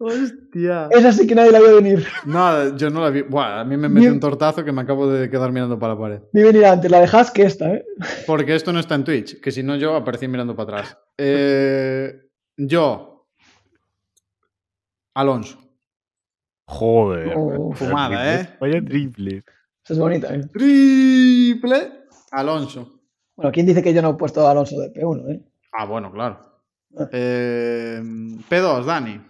[0.03, 0.87] Hostia.
[0.89, 2.03] Esa sí que nadie la vio venir.
[2.25, 3.21] Nada, yo no la vi.
[3.21, 4.13] Buah, a mí me metió Bien.
[4.13, 6.21] un tortazo que me acabo de quedar mirando para la pared.
[6.33, 7.85] Vi venir antes la de Haas que esta, ¿eh?
[8.25, 10.97] Porque esto no está en Twitch, que si no yo aparecí mirando para atrás.
[11.19, 12.19] Eh,
[12.57, 13.27] yo.
[15.13, 15.59] Alonso.
[16.65, 17.33] Joder.
[17.37, 18.57] Oh, fumada, ¿eh?
[18.59, 19.43] Vaya triple.
[19.83, 20.41] Esa es bonita, ¿eh?
[20.51, 22.05] Triple.
[22.31, 23.01] Alonso.
[23.35, 25.45] Bueno, ¿quién dice que yo no he puesto a Alonso de P1, eh?
[25.73, 26.39] Ah, bueno, claro.
[26.97, 27.07] Ah.
[27.11, 28.01] Eh,
[28.49, 29.21] P2, Dani.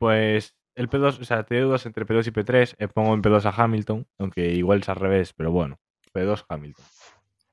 [0.00, 2.74] Pues el P2, o sea, te dudas entre P2 y P3.
[2.78, 5.78] eh, pongo en P2 a Hamilton, aunque igual es al revés, pero bueno.
[6.14, 6.84] P2 Hamilton.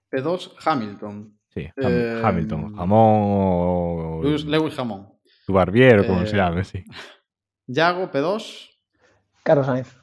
[0.09, 1.37] P2, Hamilton.
[1.49, 2.73] Sí, Ham- Eh, Hamilton.
[2.73, 4.21] Jamón o.
[4.23, 5.11] Lewis, Lewis Jamón.
[5.45, 6.85] Tu barbiero, como Eh, se llame, sí.
[7.67, 8.69] Yago, P2.
[9.43, 9.93] Carlos Sainz.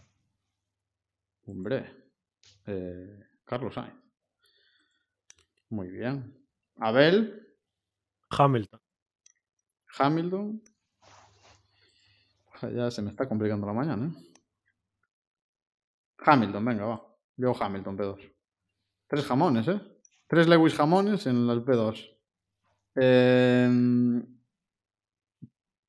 [1.46, 1.90] Hombre.
[2.66, 3.94] Eh, Carlos Sainz.
[5.70, 6.36] Muy bien.
[6.76, 7.48] Abel,
[8.28, 8.80] Hamilton.
[9.98, 10.62] Hamilton.
[12.70, 14.06] Ya se me está complicando la mañana.
[14.06, 14.34] ¿eh?
[16.18, 17.02] Hamilton, venga, va.
[17.36, 18.32] Yo Hamilton, P2.
[19.06, 19.80] Tres jamones, ¿eh?
[20.26, 22.16] Tres Lewis jamones en el P2.
[22.96, 23.68] Eh,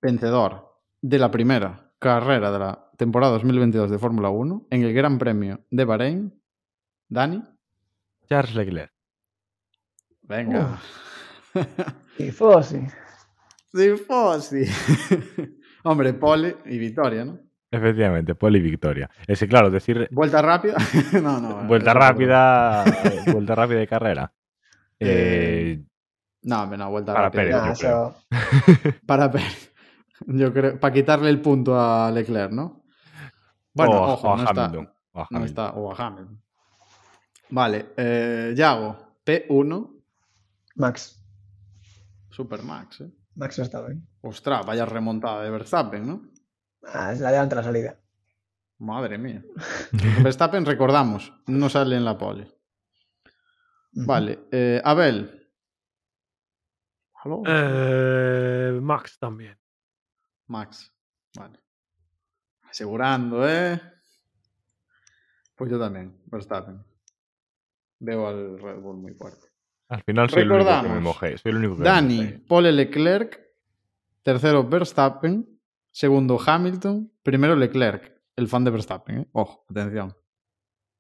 [0.01, 5.17] vencedor de la primera carrera de la temporada 2022 de Fórmula 1 en el Gran
[5.17, 6.41] Premio de Bahrein.
[7.07, 7.43] Dani,
[8.27, 8.91] Charles Leclerc.
[10.23, 10.81] venga.
[12.17, 12.79] Y Fossi.
[15.85, 17.39] Hombre, pole y victoria, ¿no?
[17.71, 19.09] Efectivamente, pole y victoria.
[19.27, 20.75] Ese, claro, decir Vuelta rápida.
[21.21, 21.63] no, no.
[21.67, 24.33] vuelta eso rápida, eh, vuelta rápida de carrera.
[24.99, 25.83] Eh, Eh,
[26.43, 27.41] No, no, vuelta Para rápida.
[27.41, 28.15] Pérez, Nah, yo creo.
[28.89, 29.73] eso- Para Pérez.
[30.27, 30.79] Yo creo.
[30.79, 32.83] Para quitarle el punto a Leclerc, ¿no?
[33.73, 34.65] Bueno, o a- ojo, o a no está.
[34.65, 35.45] Hamilton, o a No Hamilton.
[35.65, 35.71] está.
[35.77, 36.41] O a Hamilton.
[37.49, 37.85] Vale.
[37.97, 38.97] Eh, Yago.
[39.25, 39.91] P1.
[40.75, 41.21] Max.
[42.29, 43.09] Supermax, ¿eh?
[43.35, 44.07] Max Verstappen.
[44.21, 46.29] Ostras, vaya remontada de Verstappen, ¿no?
[46.83, 47.99] Ah, es la de antes la salida.
[48.79, 49.43] Madre mía.
[50.23, 52.51] Verstappen, recordamos, no sale en la pole.
[53.93, 54.47] Vale.
[54.51, 55.49] eh, Abel.
[57.23, 57.41] ¿Aló?
[57.47, 59.57] Eh, Max también.
[60.47, 60.93] Max.
[61.37, 61.59] Vale.
[62.69, 63.81] Asegurando, ¿eh?
[65.55, 66.83] Pues yo también, Verstappen.
[67.99, 69.47] Veo al Red Bull muy fuerte.
[69.89, 71.03] Al final soy el único que me Recordamos.
[71.03, 71.37] mojé.
[71.37, 72.39] Soy el único que me Dani, mojé.
[72.47, 73.41] Pole Leclerc.
[74.23, 75.59] Tercero, Verstappen.
[75.91, 77.11] Segundo, Hamilton.
[77.23, 78.13] Primero, Leclerc.
[78.35, 79.27] El fan de Verstappen, ¿eh?
[79.31, 80.13] Ojo, atención.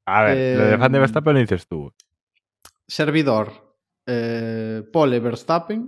[0.05, 1.93] A ver, lo de fan de Em, Verstappen lo dices tú.
[2.87, 3.75] Servidor.
[4.05, 5.87] eh, Pole Verstappen.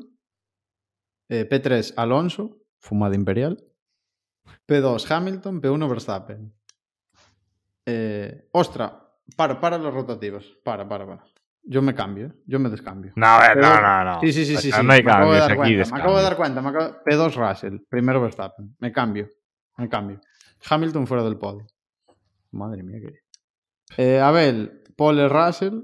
[1.29, 2.57] eh, P3 Alonso.
[2.79, 3.63] Fumada Imperial.
[4.67, 6.53] P2 Hamilton, P1 Verstappen.
[8.51, 10.57] Ostra, para, para los rotativos.
[10.63, 11.23] Para, para, para.
[11.69, 12.31] Yo me cambio, ¿eh?
[12.45, 13.11] yo me descambio.
[13.17, 14.19] No, Pero- no, no, no.
[14.21, 14.69] Sí, sí, sí, sí.
[14.71, 14.85] sea, sí.
[14.85, 15.57] No hay me acabo de dar aquí.
[15.57, 16.61] cuenta, me acabo de dar cuenta.
[16.61, 18.75] me acabo- P2 Russell, primero Verstappen.
[18.79, 19.27] Me cambio,
[19.77, 20.21] me cambio.
[20.69, 21.67] Hamilton fuera del podio.
[22.51, 23.19] Madre mía, que.
[23.97, 25.81] Eh, Abel, Pole Russell.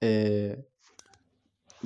[0.00, 0.66] Eh,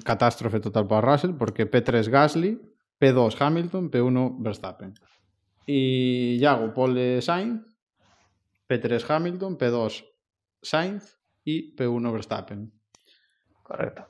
[0.05, 2.61] catástrofe total para Russell porque P3 Gasly,
[3.01, 4.95] P2 Hamilton, P1 Verstappen.
[5.66, 7.62] Y Yago, Pole Sainz,
[8.68, 10.05] P3 Hamilton, P2
[10.62, 11.18] Sainz
[11.51, 12.70] y P1 Verstappen.
[13.62, 14.07] Correcto.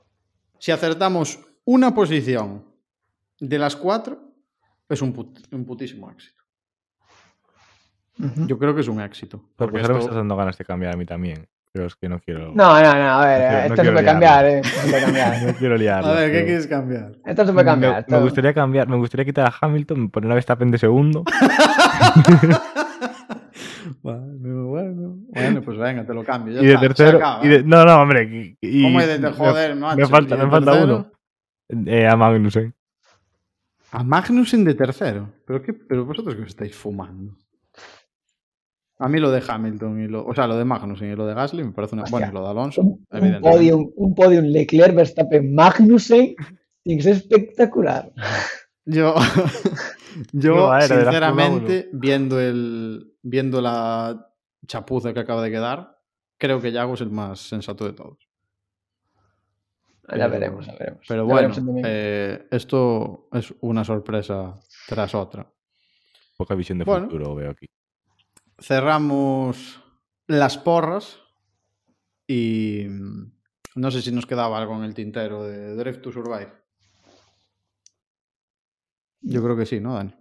[0.59, 2.65] Si acertamos una posición
[3.39, 4.19] de las cuatro,
[4.89, 6.43] es un, put- un putísimo éxito.
[8.49, 9.39] Yo creo que es un éxito.
[9.55, 11.47] Porque Porque ahora me esto- estás dando ganas de cambiar a mí también.
[11.71, 12.51] Pero es que no quiero.
[12.53, 14.59] No, no, no, a ver, No quiero- no esto se quiero puede cambiar, ¿eh?
[14.61, 15.43] Esto se puede cambiar.
[15.47, 16.11] No quiero liarla.
[16.11, 17.13] A ver, ¿qué pero- quieres cambiar?
[17.25, 17.93] Esto se puede cambiar.
[17.93, 21.23] Me, esto- me gustaría cambiar, me gustaría quitar a Hamilton, poner a Verstappen de segundo.
[24.03, 25.17] Bueno, bueno.
[25.29, 26.55] Bueno, pues venga, te lo cambio.
[26.55, 27.19] ya y de está, tercero.
[27.19, 27.45] acaba.
[27.45, 28.57] Y de- no, no, hombre.
[28.61, 29.97] y- ¿Cómo es de me- joder, macho?
[29.97, 31.11] Me falta, ¿Y me falta uno.
[31.87, 32.75] Eh, a Magnussen.
[33.91, 35.31] A Magnussen de tercero.
[35.47, 37.35] ¿Pero, qué, pero vosotros que os estáis fumando.
[39.01, 40.25] A mí lo de Hamilton y lo.
[40.27, 42.03] O sea, lo de Magnussen y lo de Gasly me parece una.
[42.05, 42.19] Hostia.
[42.19, 43.51] Bueno, y lo de Alonso, un, un evidentemente.
[43.51, 46.35] podium, un podium Leclerc, Verstappen, Magnussen,
[46.83, 48.11] tiene que ser espectacular.
[48.91, 49.15] Yo,
[50.33, 54.33] yo era sinceramente, viendo, el, viendo la
[54.67, 55.99] chapuza que acaba de quedar,
[56.39, 58.19] creo que Yago es el más sensato de todos.
[60.11, 61.05] Ya Pero- veremos, ya veremos.
[61.07, 64.59] Pero Ya bueno, veremos eh, esto es una sorpresa
[64.89, 65.47] tras otra.
[66.39, 67.07] Poca visión de Bueno.
[67.07, 67.67] futuro veo aquí.
[68.59, 69.83] Cerramos
[70.27, 71.19] las porras
[72.27, 73.33] y mm,
[73.77, 76.53] no sé si nos quedaba algo en el tintero de Drive to Survive.
[79.21, 80.15] Yo creo que sí, ¿no, Dani?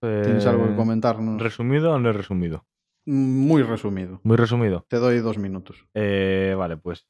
[0.00, 1.40] ¿Tienes algo que Eh, comentarnos?
[1.42, 2.66] ¿Resumido o no es resumido?
[3.06, 4.20] Muy resumido.
[4.24, 4.84] Muy resumido.
[4.88, 5.84] Te doy dos minutos.
[5.94, 7.06] Eh, vale, pues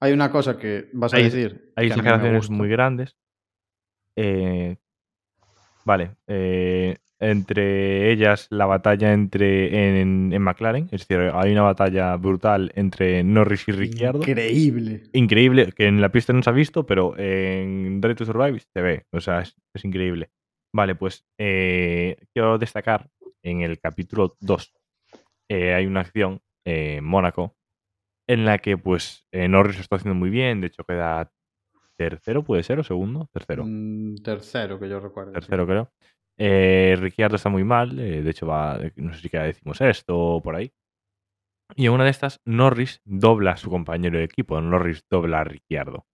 [0.00, 1.72] Hay una cosa que vas a decir.
[1.76, 3.16] hay exageraciones muy grandes.
[4.16, 4.76] Eh,
[5.88, 6.10] vale.
[6.26, 10.84] eh, entre ellas, la batalla entre en, en McLaren.
[10.92, 14.20] Es decir, hay una batalla brutal entre Norris y Ricciardo.
[14.20, 15.02] Increíble.
[15.12, 18.82] Increíble, que en la pista no se ha visto, pero en Drive to Survive se
[18.82, 19.04] ve.
[19.10, 20.30] O sea, es, es increíble.
[20.72, 23.08] Vale, pues eh, quiero destacar
[23.42, 24.74] en el capítulo 2
[25.50, 27.56] eh, hay una acción eh, en Mónaco
[28.28, 31.32] en la que pues eh, Norris lo está haciendo muy bien, de hecho queda
[31.98, 35.32] tercero, puede ser, o segundo, tercero, Mm, tercero, que yo recuerdo.
[35.32, 35.34] sí.
[35.40, 35.90] tercero creo.
[36.38, 40.16] Eh, Ricciardo está muy mal, eh, de hecho va, no sé si queda decimos esto
[40.16, 40.70] o por ahí.
[41.74, 45.44] Y en una de estas, Norris dobla a su compañero de equipo, Norris dobla a
[45.44, 46.06] Ricciardo.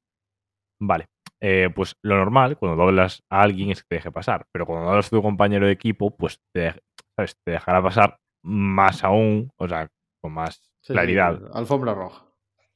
[0.81, 1.07] Vale,
[1.41, 4.87] eh, pues lo normal, cuando doblas a alguien es que te deje pasar, pero cuando
[4.87, 6.81] doblas a tu compañero de equipo, pues te, dej-
[7.17, 7.37] ¿sabes?
[7.45, 9.89] te dejará pasar más aún, o sea,
[10.23, 11.41] con más Sí, sí, claridad.
[11.55, 12.27] alfombra roja.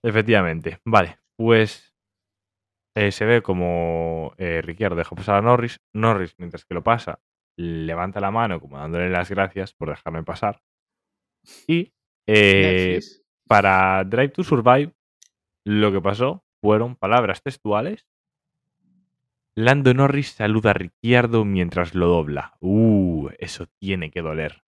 [0.04, 0.78] Efectivamente.
[0.86, 1.94] Vale, pues
[2.94, 5.80] eh, se ve como eh, Ricciardo deja pasar a Norris.
[5.92, 7.20] Norris, mientras que lo pasa,
[7.56, 10.62] levanta la mano como dándole las gracias por dejarme pasar.
[11.66, 11.92] Y
[12.26, 13.00] eh,
[13.46, 14.92] para Drive to Survive,
[15.64, 18.06] lo que pasó fueron palabras textuales.
[19.54, 22.56] Lando Norris saluda a Ricciardo mientras lo dobla.
[22.60, 24.62] Uh, eso tiene que doler.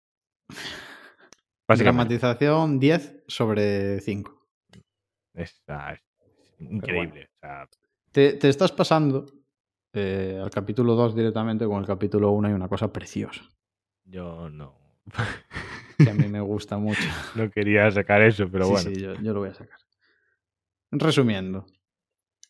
[1.68, 4.48] Dramatización 10 sobre 5.
[5.34, 5.62] Es,
[5.92, 7.30] es increíble.
[7.32, 7.68] o sea,
[8.12, 9.26] Te, te estás pasando
[9.92, 13.42] eh, al capítulo 2 directamente con el capítulo 1 hay una cosa preciosa
[14.10, 14.74] yo no.
[15.96, 17.02] que a mí me gusta mucho.
[17.36, 18.90] No quería sacar eso, pero sí, bueno.
[18.90, 19.78] sí, yo, yo lo voy a sacar.
[20.90, 21.66] Resumiendo,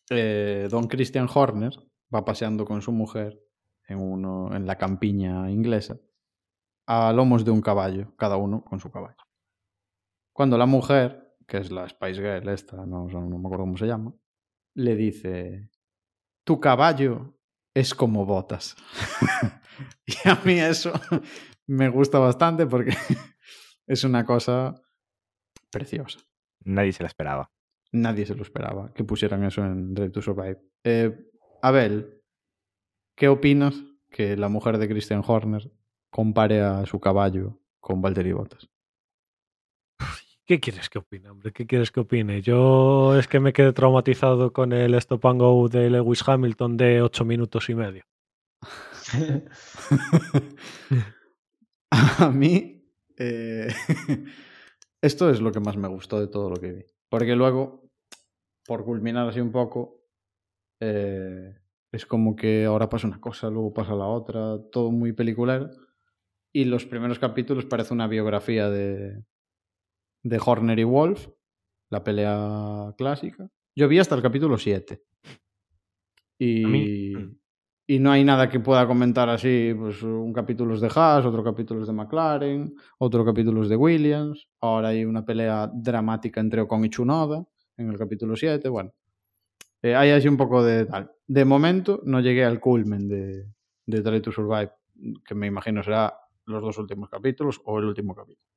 [0.09, 1.73] eh, don Christian Horner
[2.13, 3.39] va paseando con su mujer
[3.87, 5.97] en, uno, en la campiña inglesa
[6.87, 9.23] a lomos de un caballo, cada uno con su caballo.
[10.33, 13.85] Cuando la mujer, que es la Spice Girl esta, no, no me acuerdo cómo se
[13.85, 14.13] llama,
[14.75, 15.69] le dice,
[16.43, 17.37] tu caballo
[17.73, 18.75] es como botas.
[20.05, 20.91] y a mí eso
[21.67, 22.95] me gusta bastante porque
[23.87, 24.81] es una cosa
[25.71, 26.19] preciosa.
[26.63, 27.51] Nadie se la esperaba.
[27.91, 30.61] Nadie se lo esperaba que pusieran eso en Drive to Survive.
[30.83, 31.13] Eh,
[31.61, 32.21] Abel,
[33.15, 33.75] ¿qué opinas
[34.09, 35.71] que la mujer de Christian Horner
[36.09, 38.69] compare a su caballo con Valtteri Bottas?
[40.45, 41.51] ¿Qué quieres que opine, hombre?
[41.53, 42.41] ¿Qué quieres que opine?
[42.41, 47.01] Yo es que me quedé traumatizado con el Stop and Go de Lewis Hamilton de
[47.01, 48.03] 8 minutos y medio.
[51.91, 52.83] a mí,
[53.17, 53.67] eh,
[55.01, 56.83] esto es lo que más me gustó de todo lo que vi.
[57.09, 57.89] Porque luego,
[58.65, 60.01] por culminar así un poco,
[60.79, 61.55] eh,
[61.93, 65.69] Es como que ahora pasa una cosa, luego pasa la otra, todo muy peliculero.
[66.53, 69.23] Y los primeros capítulos parece una biografía de,
[70.23, 71.27] de Horner y Wolf,
[71.89, 73.49] la pelea clásica.
[73.75, 75.01] Yo vi hasta el capítulo 7.
[76.39, 76.65] Y,
[77.15, 77.37] mm.
[77.87, 81.43] y no hay nada que pueda comentar así, pues un capítulo es de Haas, otro
[81.43, 84.47] capítulo es de McLaren, otro capítulo es de Williams.
[84.59, 87.45] Ahora hay una pelea dramática entre Ocon y Chunoda
[87.77, 88.67] en el capítulo 7.
[88.69, 88.93] Bueno,
[89.81, 91.11] eh, hay así un poco de tal.
[91.27, 93.45] De momento no llegué al culmen de,
[93.85, 94.71] de Try to Survive,
[95.25, 96.13] que me imagino será
[96.45, 98.50] los dos últimos capítulos o el último capítulo.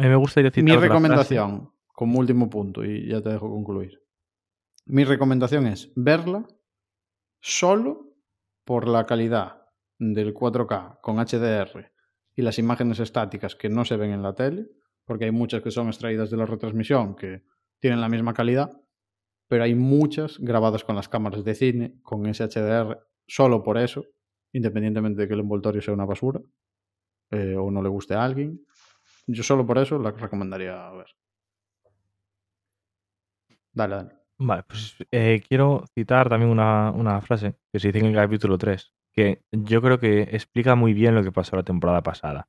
[0.00, 4.02] A mí me gustaría citar Mi recomendación, como último punto, y ya te dejo concluir.
[4.86, 6.48] Mi recomendación es verla
[7.42, 8.14] solo
[8.64, 9.66] por la calidad
[9.98, 11.92] del 4K con HDR
[12.34, 14.68] y las imágenes estáticas que no se ven en la tele,
[15.04, 17.44] porque hay muchas que son extraídas de la retransmisión que
[17.78, 18.70] tienen la misma calidad,
[19.48, 24.06] pero hay muchas grabadas con las cámaras de cine, con ese HDR, solo por eso,
[24.52, 26.40] independientemente de que el envoltorio sea una basura
[27.32, 28.64] eh, o no le guste a alguien.
[29.26, 31.06] Yo solo por eso la recomendaría ver.
[33.72, 34.10] Dale, dale.
[34.38, 38.56] Vale, pues eh, quiero citar también una, una frase que se dice en el capítulo
[38.56, 42.48] 3, que yo creo que explica muy bien lo que pasó la temporada pasada.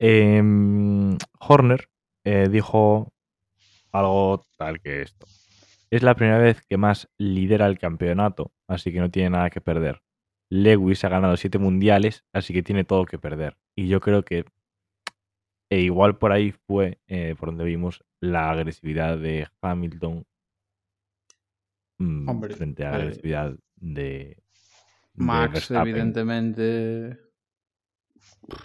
[0.00, 1.88] Em, Horner
[2.24, 3.12] eh, dijo
[3.92, 5.26] algo tal que esto.
[5.90, 9.60] Es la primera vez que más lidera el campeonato, así que no tiene nada que
[9.60, 10.02] perder.
[10.50, 13.56] Lewis ha ganado siete mundiales, así que tiene todo que perder.
[13.76, 14.44] Y yo creo que
[15.70, 20.26] e igual por ahí fue eh, por donde vimos la agresividad de Hamilton
[21.98, 24.42] mm, Hombre, frente a la eh, agresividad de,
[25.14, 27.18] Max, evidentemente,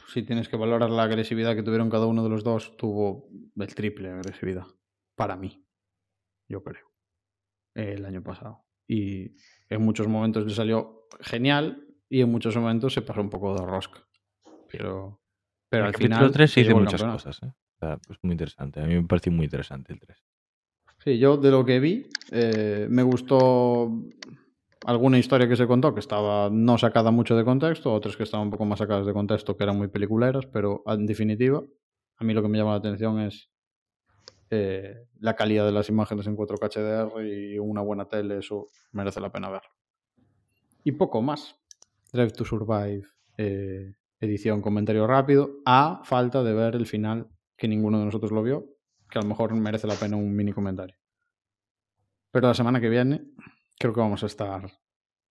[0.08, 3.76] si tienes que valorar la agresividad que tuvieron cada uno de los dos, tuvo el
[3.76, 4.66] triple de agresividad.
[5.16, 5.66] Para mí,
[6.48, 6.92] yo creo,
[7.74, 8.66] el año pasado.
[8.88, 9.36] Y
[9.70, 13.66] en muchos momentos le salió genial y en muchos momentos se pasó un poco de
[13.66, 14.08] rosca.
[14.72, 15.22] Pero,
[15.76, 16.32] pero el al capítulo final.
[16.32, 17.24] 3 se sí dice muchas campeonato.
[17.24, 17.44] cosas.
[17.44, 17.54] ¿eh?
[17.76, 18.82] O sea, es muy interesante.
[18.82, 20.24] A mí me pareció muy interesante el 3.
[21.04, 23.92] Sí, yo de lo que vi, eh, me gustó
[24.86, 28.48] alguna historia que se contó que estaba no sacada mucho de contexto, otras que estaban
[28.48, 31.64] un poco más sacadas de contexto, que eran muy peliculeras, pero en definitiva,
[32.18, 33.50] a mí lo que me llama la atención es
[34.50, 39.20] eh, la calidad de las imágenes en 4K HDR y una buena tele, eso merece
[39.20, 39.70] la pena verlo.
[40.84, 41.56] Y poco más.
[42.14, 43.04] Drive to Survive,
[43.38, 48.44] eh, edición comentario rápido, a falta de ver el final, que ninguno de nosotros lo
[48.44, 48.66] vio,
[49.10, 50.96] que a lo mejor merece la pena un mini comentario.
[52.32, 53.32] Pero la semana que viene
[53.80, 54.66] creo que vamos a estar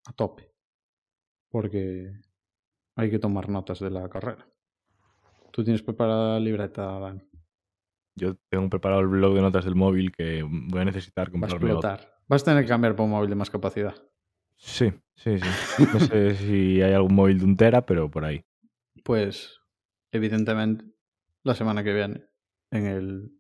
[0.07, 0.53] a tope.
[1.51, 2.13] Porque
[2.97, 4.47] hay que tomar notas de la carrera.
[5.51, 7.21] ¿Tú tienes preparada la libreta, Dani?
[8.17, 11.57] Yo tengo preparado el blog de notas del móvil que voy a necesitar a comprarme
[11.57, 11.91] otro.
[11.91, 12.15] explotar.
[12.29, 13.95] Vas a tener que cambiar por un móvil de más capacidad.
[14.57, 15.85] Sí, sí, sí.
[15.93, 18.45] No sé si hay algún móvil de un tera, pero por ahí.
[19.05, 19.61] Pues,
[20.13, 20.87] evidentemente,
[21.43, 22.25] la semana que viene,
[22.71, 23.39] en el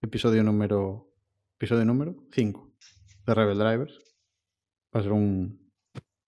[0.00, 1.12] episodio número.
[1.56, 2.72] Episodio número 5
[3.26, 3.98] de Rebel Drivers.
[4.94, 5.72] Va a ser un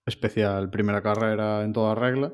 [0.05, 2.33] especial primera carrera en toda regla.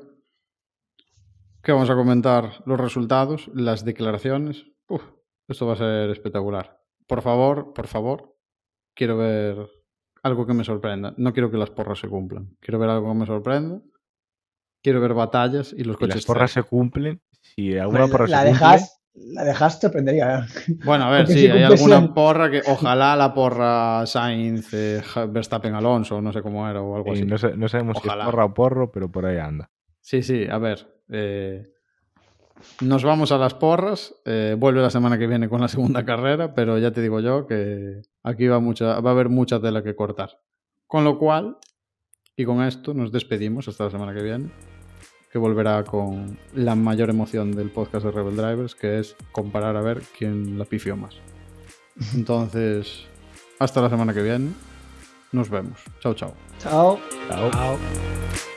[1.61, 4.65] Que vamos a comentar los resultados, las declaraciones.
[4.87, 5.03] Uf,
[5.47, 6.81] esto va a ser espectacular.
[7.05, 8.35] Por favor, por favor,
[8.95, 9.69] quiero ver
[10.23, 11.13] algo que me sorprenda.
[11.17, 12.57] No quiero que las porras se cumplan.
[12.59, 13.79] Quiero ver algo que me sorprenda.
[14.81, 16.15] Quiero ver batallas y los Y coches.
[16.15, 17.21] las porras se cumplen.
[17.41, 20.47] Si alguna porra la se cumple, dejas, la dejas sorprendería.
[20.83, 25.75] Bueno, a ver, sí, si hay alguna porra que ojalá la porra Sainz, eh, Verstappen
[25.75, 27.25] Alonso, no sé cómo era o algo y así.
[27.25, 28.13] no, sé- no sabemos Ojalá.
[28.13, 29.69] si es porra o porro, pero por ahí anda.
[29.99, 30.87] Sí, sí, a ver.
[31.09, 31.67] eh,
[32.81, 34.13] nos vamos a las porras.
[34.25, 37.45] eh, vuelve la semana que viene con la segunda carrera, pero ya te digo yo
[37.47, 40.39] que aquí va, mucha, va a haber mucha tela que cortar.
[40.87, 41.57] Con lo cual,
[42.35, 44.49] y con esto nos despedimos hasta la semana que viene,
[45.31, 49.81] que volverá con la mayor emoción del podcast de Rebel Drivers, que es comparar a
[49.81, 51.15] ver quién la pifió más.
[52.13, 53.05] Entonces,
[53.59, 54.51] hasta la semana que viene.
[55.31, 55.79] Nos vemos.
[56.01, 56.33] Chao, chao.
[56.59, 56.99] Chao.
[57.29, 57.51] Chao.
[57.51, 58.50] Chao.